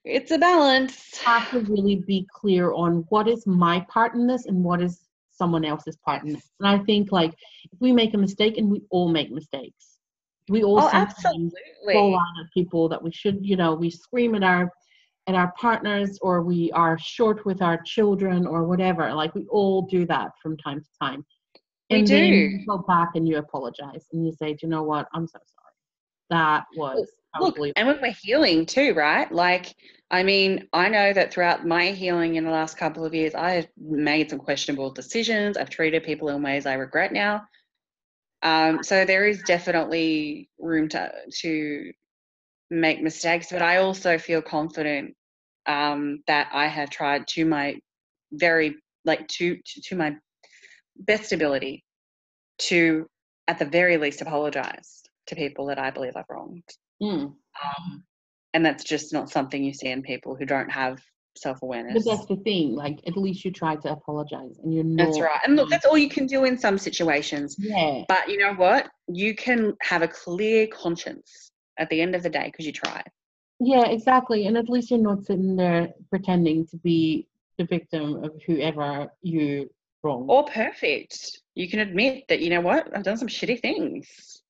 It's 0.05 0.31
a 0.31 0.37
balance. 0.37 1.09
you 1.19 1.25
have 1.25 1.49
to 1.51 1.59
really 1.61 1.95
be 2.07 2.27
clear 2.31 2.71
on 2.73 3.05
what 3.09 3.27
is 3.27 3.45
my 3.47 3.79
part 3.89 4.13
in 4.13 4.27
this 4.27 4.45
and 4.45 4.63
what 4.63 4.81
is 4.81 5.01
someone 5.31 5.65
else's 5.65 5.97
part 5.97 6.23
in 6.23 6.31
this 6.31 6.49
and 6.61 6.67
i 6.69 6.77
think 6.85 7.11
like 7.11 7.33
if 7.73 7.77
we 7.81 7.91
make 7.91 8.13
a 8.13 8.17
mistake 8.17 8.57
and 8.57 8.71
we 8.71 8.81
all 8.89 9.09
make 9.09 9.29
mistakes 9.31 9.97
we 10.47 10.63
all 10.63 10.79
Oh, 10.79 10.87
sometimes 10.89 11.17
absolutely. 11.25 11.93
fall 11.93 12.15
out 12.15 12.39
at 12.41 12.53
people 12.53 12.87
that 12.87 13.03
we 13.03 13.11
should 13.11 13.39
you 13.45 13.57
know 13.57 13.73
we 13.73 13.89
scream 13.89 14.33
at 14.35 14.43
our 14.43 14.71
at 15.27 15.35
our 15.35 15.51
partners 15.59 16.17
or 16.21 16.41
we 16.41 16.71
are 16.71 16.97
short 16.97 17.45
with 17.45 17.61
our 17.61 17.81
children 17.83 18.47
or 18.47 18.63
whatever 18.63 19.13
like 19.13 19.35
we 19.35 19.45
all 19.47 19.81
do 19.81 20.05
that 20.05 20.31
from 20.41 20.55
time 20.55 20.79
to 20.79 20.89
time 21.01 21.25
We 21.91 21.97
and 21.99 22.07
then 22.07 22.23
do. 22.29 22.35
you 22.35 22.65
go 22.65 22.77
back 22.77 23.09
and 23.15 23.27
you 23.27 23.37
apologize 23.37 24.05
and 24.13 24.25
you 24.25 24.31
say 24.31 24.53
do 24.53 24.59
you 24.61 24.69
know 24.69 24.83
what 24.83 25.07
i'm 25.13 25.27
so 25.27 25.39
sorry 25.39 25.75
that 26.29 26.63
was 26.77 27.09
Look, 27.39 27.57
and 27.75 27.87
when 27.87 28.01
we're 28.01 28.11
healing 28.11 28.65
too, 28.65 28.93
right? 28.93 29.31
Like, 29.31 29.75
I 30.11 30.23
mean, 30.23 30.67
I 30.73 30.89
know 30.89 31.13
that 31.13 31.33
throughout 31.33 31.65
my 31.65 31.87
healing 31.87 32.35
in 32.35 32.45
the 32.45 32.51
last 32.51 32.77
couple 32.77 33.05
of 33.05 33.13
years, 33.13 33.35
I 33.35 33.51
have 33.51 33.67
made 33.77 34.29
some 34.29 34.39
questionable 34.39 34.91
decisions. 34.91 35.57
I've 35.57 35.69
treated 35.69 36.03
people 36.03 36.29
in 36.29 36.41
ways 36.41 36.65
I 36.65 36.75
regret 36.75 37.11
now. 37.11 37.43
Um, 38.43 38.83
so 38.83 39.05
there 39.05 39.25
is 39.25 39.41
definitely 39.43 40.49
room 40.59 40.87
to 40.89 41.11
to 41.41 41.91
make 42.69 43.01
mistakes, 43.01 43.47
but 43.51 43.61
I 43.61 43.77
also 43.77 44.17
feel 44.17 44.41
confident 44.41 45.15
um, 45.65 46.23
that 46.27 46.49
I 46.53 46.67
have 46.67 46.89
tried 46.89 47.27
to 47.29 47.45
my 47.45 47.79
very 48.31 48.75
like 49.03 49.27
to, 49.27 49.55
to 49.55 49.81
to 49.81 49.95
my 49.95 50.15
best 50.97 51.31
ability 51.31 51.83
to 52.57 53.07
at 53.47 53.59
the 53.59 53.65
very 53.65 53.97
least 53.97 54.21
apologize 54.21 55.03
to 55.27 55.35
people 55.35 55.67
that 55.67 55.79
I 55.79 55.91
believe 55.91 56.15
I've 56.15 56.25
wronged. 56.29 56.63
Mm. 57.01 57.23
Um, 57.63 58.03
and 58.53 58.65
that's 58.65 58.83
just 58.83 59.11
not 59.13 59.29
something 59.29 59.63
you 59.63 59.73
see 59.73 59.87
in 59.89 60.01
people 60.01 60.35
who 60.35 60.45
don't 60.45 60.69
have 60.71 61.01
self 61.37 61.61
awareness. 61.61 62.05
but 62.05 62.09
that's 62.15 62.25
the 62.27 62.37
thing 62.37 62.73
like 62.75 62.99
at 63.05 63.17
least 63.17 63.43
you 63.43 63.51
try 63.51 63.75
to 63.75 63.91
apologize 63.91 64.57
and 64.63 64.73
you're 64.73 64.83
not 64.85 65.05
That's 65.07 65.19
right. 65.19 65.39
And 65.45 65.57
look, 65.57 65.69
that's 65.69 65.85
all 65.85 65.97
you 65.97 66.07
can 66.09 66.25
do 66.27 66.45
in 66.45 66.57
some 66.57 66.77
situations. 66.77 67.55
yeah 67.59 68.03
But 68.07 68.29
you 68.29 68.37
know 68.37 68.53
what? 68.53 68.87
You 69.09 69.35
can 69.35 69.75
have 69.81 70.01
a 70.01 70.07
clear 70.07 70.67
conscience 70.67 71.51
at 71.77 71.89
the 71.89 71.99
end 72.01 72.15
of 72.15 72.23
the 72.23 72.29
day 72.29 72.45
because 72.45 72.65
you 72.65 72.71
tried. 72.71 73.09
yeah 73.59 73.85
exactly 73.87 74.47
and 74.47 74.55
at 74.57 74.69
least 74.69 74.89
you're 74.91 74.99
not 74.99 75.25
sitting 75.25 75.55
there 75.57 75.89
pretending 76.09 76.65
to 76.67 76.77
be 76.77 77.27
the 77.57 77.65
victim 77.65 78.23
of 78.23 78.31
whoever 78.45 79.07
you 79.21 79.69
wrong 80.03 80.25
Or 80.29 80.45
perfect. 80.45 81.39
You 81.55 81.69
can 81.69 81.79
admit 81.79 82.25
that, 82.29 82.39
you 82.41 82.49
know 82.49 82.61
what? 82.61 82.87
I've 82.95 83.03
done 83.03 83.17
some 83.17 83.27
shitty 83.29 83.61
things. 83.61 84.41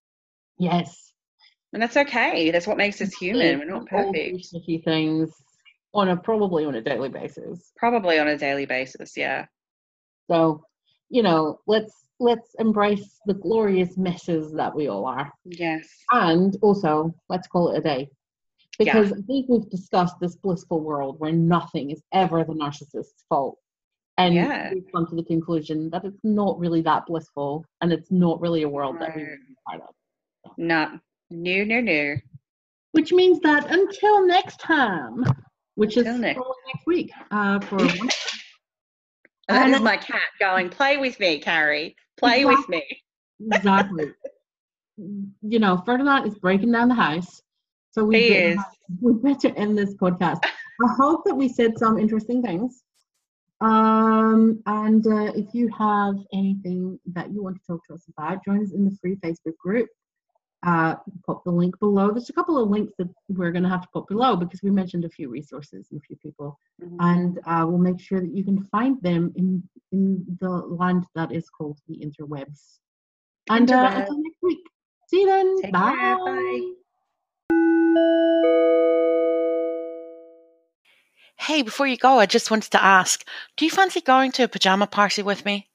yes 0.60 1.05
And 1.76 1.82
that's 1.82 1.98
okay. 1.98 2.52
That's 2.52 2.68
what 2.68 2.78
makes 2.78 3.02
us 3.02 3.14
human. 3.14 3.60
We're 3.60 3.66
not 3.66 3.86
perfect. 3.86 4.06
All 4.06 4.14
do 4.14 4.32
perfect. 4.32 4.46
shitty 4.54 4.86
things 4.86 5.30
on 5.94 6.08
a 6.08 6.16
probably 6.16 6.64
on 6.64 6.76
a 6.76 6.82
daily 6.82 7.10
basis. 7.10 7.74
Probably 7.76 8.18
on 8.18 8.30
a 8.30 8.38
daily 8.38 8.66
basis, 8.66 9.18
yeah. 9.18 9.46
So, 10.32 10.64
you 11.10 11.22
know, 11.22 11.60
let's 11.68 11.92
let's 12.22 12.56
embrace 12.60 13.20
the 13.26 13.34
glorious 13.34 13.98
messes 13.98 14.54
that 14.54 14.74
we 14.74 14.88
all 14.88 15.06
are, 15.06 15.30
Yes. 15.44 15.86
and 16.14 16.56
also 16.62 17.14
let's 17.28 17.46
call 17.50 17.72
it 17.74 17.80
a 17.80 17.82
day. 17.82 18.08
Because 18.80 19.12
I 19.12 19.18
think 19.28 19.48
we've 19.50 19.70
discussed 19.70 20.16
this 20.22 20.38
blissful 20.38 20.80
world 20.80 21.20
where 21.20 21.34
nothing 21.34 21.92
is 21.92 22.02
ever 22.14 22.46
the 22.46 22.54
narcissist's 22.54 23.26
fault. 23.28 23.58
And 24.18 24.34
Yeah. 24.34 24.74
we've 24.74 24.90
come 24.94 25.06
to 25.08 25.16
the 25.16 25.26
conclusion 25.26 25.90
that 25.90 26.06
it's 26.06 26.24
not 26.24 26.58
really 26.58 26.80
that 26.84 27.06
blissful 27.06 27.66
and 27.82 27.92
it's 27.92 28.12
not 28.12 28.40
really 28.40 28.64
a 28.64 28.70
world 28.70 28.96
that 29.02 29.14
we 29.14 29.24
No. 29.24 29.28
want 29.28 29.42
to 29.42 29.48
be 29.48 29.56
part 29.68 29.82
of. 29.82 30.58
No. 30.58 31.00
No, 31.32 31.64
no, 31.64 31.82
no. 31.82 32.16
Which 32.92 33.12
means 33.12 33.40
that 33.42 33.70
until 33.72 34.26
next 34.26 34.60
time, 34.60 35.24
which 35.76 35.98
Until 35.98 36.14
is 36.16 36.20
next- 36.22 36.38
next 36.74 36.86
week, 36.88 37.12
uh, 37.32 37.60
for 37.62 37.78
And 39.48 39.58
that 39.58 39.66
And 39.66 39.76
is 39.76 39.82
my 39.82 39.98
cat 39.98 40.22
going, 40.40 40.70
play 40.70 40.98
with 40.98 41.20
me, 41.20 41.38
Carrie. 41.40 41.96
Play 42.18 42.46
with 42.46 42.68
me. 42.70 42.84
exactly. 43.52 44.12
you 44.98 45.60
know, 45.60 45.78
Ferdinand 45.86 46.26
is 46.26 46.36
breaking 46.40 46.72
down 46.72 46.88
the 46.90 46.96
house. 46.96 47.42
So 47.92 48.04
we 48.06 48.24
He 48.24 48.30
better, 48.30 48.50
is. 48.50 48.58
we 49.02 49.14
better 49.14 49.54
end 49.56 49.78
this 49.78 49.94
podcast. 49.96 50.40
I 50.44 50.94
hope 50.98 51.26
that 51.26 51.36
we 51.36 51.48
said 51.50 51.78
some 51.78 52.00
interesting 52.00 52.42
things. 52.42 52.82
Um, 53.62 54.62
and 54.66 55.06
uh, 55.06 55.32
if 55.36 55.54
you 55.54 55.70
have 55.78 56.16
anything 56.34 57.00
that 57.14 57.32
you 57.32 57.44
want 57.44 57.58
to 57.58 57.62
talk 57.68 57.86
to 57.88 57.94
us 57.94 58.04
about, 58.18 58.44
join 58.44 58.64
us 58.64 58.72
in 58.72 58.84
the 58.86 58.98
free 59.02 59.16
Facebook 59.18 59.58
group. 59.58 59.88
Uh, 60.65 60.95
pop 61.28 61.43
the 61.43 61.51
link 61.51 61.78
below. 61.80 62.12
There's 62.12 62.30
a 62.30 62.34
couple 62.34 62.58
of 62.58 62.69
links 62.69 62.93
that 62.97 63.08
we're 63.30 63.51
going 63.51 63.63
to 63.63 63.69
have 63.69 63.82
to 63.84 63.88
put 63.93 64.08
below 64.08 64.36
because 64.36 64.63
we 64.63 64.71
mentioned 64.71 65.06
a 65.06 65.10
few 65.10 65.30
resources 65.30 65.88
and 65.91 65.99
a 66.01 66.04
few 66.08 66.15
people 66.17 66.58
Mhm. 66.82 66.97
and 66.99 67.39
uh, 67.45 67.63
we'll 67.67 67.78
make 67.78 67.99
sure 67.99 68.19
that 68.19 68.34
you 68.36 68.43
can 68.43 68.63
find 68.65 68.99
them 69.01 69.32
in 69.36 69.47
in 69.91 70.25
the 70.39 70.49
land 70.49 71.06
that 71.13 71.32
is 71.32 71.49
called 71.49 71.78
the 71.88 71.95
interwebs. 72.06 72.80
And 73.49 73.69
uh, 73.71 73.91
until 73.93 74.17
next 74.21 74.41
week. 74.41 74.63
See 75.10 75.21
you 75.21 75.28
then. 75.28 75.62
Take 75.62 75.71
bye. 75.71 75.95
care, 75.95 76.17
bye. 76.17 76.71
Hey, 81.38 81.62
before 81.62 81.86
you 81.86 81.97
go, 81.97 82.17
I 82.19 82.25
just 82.25 82.49
wanted 82.49 82.71
to 82.71 82.84
ask 82.84 83.23
do 83.56 83.65
you 83.65 83.71
fancy 83.71 84.01
going 84.01 84.32
to 84.34 84.43
a 84.43 84.47
pajama 84.47 84.88
party 84.88 85.21
with 85.21 85.45
me? 85.45 85.69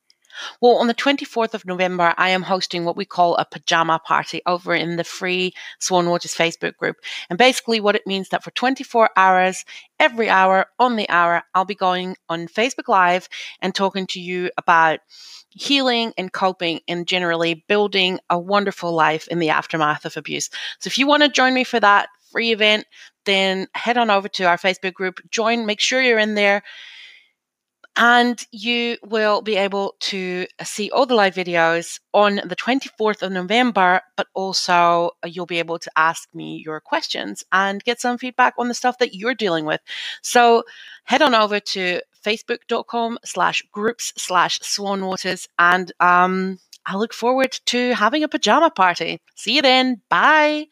Well, 0.61 0.77
on 0.77 0.87
the 0.87 0.95
24th 0.95 1.55
of 1.55 1.67
November, 1.67 2.15
I 2.17 2.31
am 2.31 2.43
hosting 2.43 2.85
what 2.85 2.97
we 2.97 3.05
call 3.05 3.37
a 3.37 3.45
pajama 3.45 4.01
party 4.05 4.43
over 4.47 4.75
in 4.75 4.97
the 4.97 5.05
free 5.05 5.53
Swan 5.79 6.09
Waters 6.09 6.35
Facebook 6.35 6.77
group. 6.77 6.97
And 7.29 7.39
basically, 7.39 7.81
what 7.81 7.97
it 7.97 8.07
means 8.07 8.29
that 8.31 8.43
for 8.43 8.51
24 8.51 9.11
hours, 9.17 9.65
every 9.99 10.29
hour 10.29 10.67
on 10.79 10.97
the 10.97 11.09
hour, 11.09 11.43
I'll 11.55 11.65
be 11.65 11.75
going 11.75 12.17
on 12.29 12.49
Facebook 12.49 12.89
Live 12.89 13.29
and 13.61 13.75
talking 13.75 14.07
to 14.09 14.21
you 14.21 14.51
about 14.57 15.01
healing 15.51 16.13
and 16.17 16.33
coping 16.33 16.81
and 16.87 17.07
generally 17.07 17.65
building 17.69 18.19
a 18.29 18.39
wonderful 18.39 18.93
life 18.93 19.27
in 19.29 19.41
the 19.41 19.51
aftermath 19.51 20.05
of 20.05 20.17
abuse. 20.17 20.49
So 20.79 20.89
if 20.89 20.99
you 20.99 21.07
want 21.07 21.23
to 21.23 21.29
join 21.29 21.55
me 21.55 21.65
for 21.65 21.81
that 21.81 22.09
free 22.31 22.53
event, 22.53 22.87
then 23.25 23.67
head 23.75 23.99
on 23.99 24.11
over 24.11 24.29
to 24.29 24.45
our 24.45 24.57
Facebook 24.57 24.95
group, 24.95 25.21
join, 25.31 25.67
make 25.67 25.81
sure 25.81 26.01
you're 26.01 26.19
in 26.19 26.35
there, 26.35 26.63
and 28.01 28.47
you 28.51 28.97
will 29.05 29.43
be 29.43 29.57
able 29.57 29.95
to 30.01 30.47
see 30.65 30.91
all 30.91 31.05
the 31.05 31.15
live 31.15 31.35
videos 31.35 32.01
on 32.15 32.37
the 32.47 32.57
24th 32.57 33.21
of 33.21 33.31
November, 33.31 34.01
but 34.17 34.27
also 34.33 35.11
uh, 35.23 35.29
you'll 35.29 35.45
be 35.45 35.59
able 35.59 35.79
to 35.79 35.91
ask 35.97 36.27
me 36.35 36.63
your 36.65 36.81
questions 36.81 37.45
and 37.53 37.85
get 37.85 38.01
some 38.01 38.17
feedback 38.17 38.55
on 38.57 38.69
the 38.69 38.75
stuff 38.75 38.97
that 38.99 39.15
you're 39.15 39.35
dealing 39.35 39.67
with. 39.67 39.83
So 40.23 40.65
head 41.05 41.21
on 41.21 41.35
over 41.35 41.61
to 41.61 42.01
facebook.com 42.25 43.19
slash 43.23 43.63
groups 43.71 44.15
slash 44.17 44.61
swanwaters 44.61 45.47
and 45.59 45.93
um, 46.01 46.59
I 46.87 46.97
look 46.97 47.13
forward 47.13 47.53
to 47.67 47.93
having 47.93 48.25
a 48.25 48.29
pajama 48.29 48.71
party. 48.71 49.21
See 49.35 49.57
you 49.57 49.63
then. 49.63 50.01
Bye. 50.09 50.69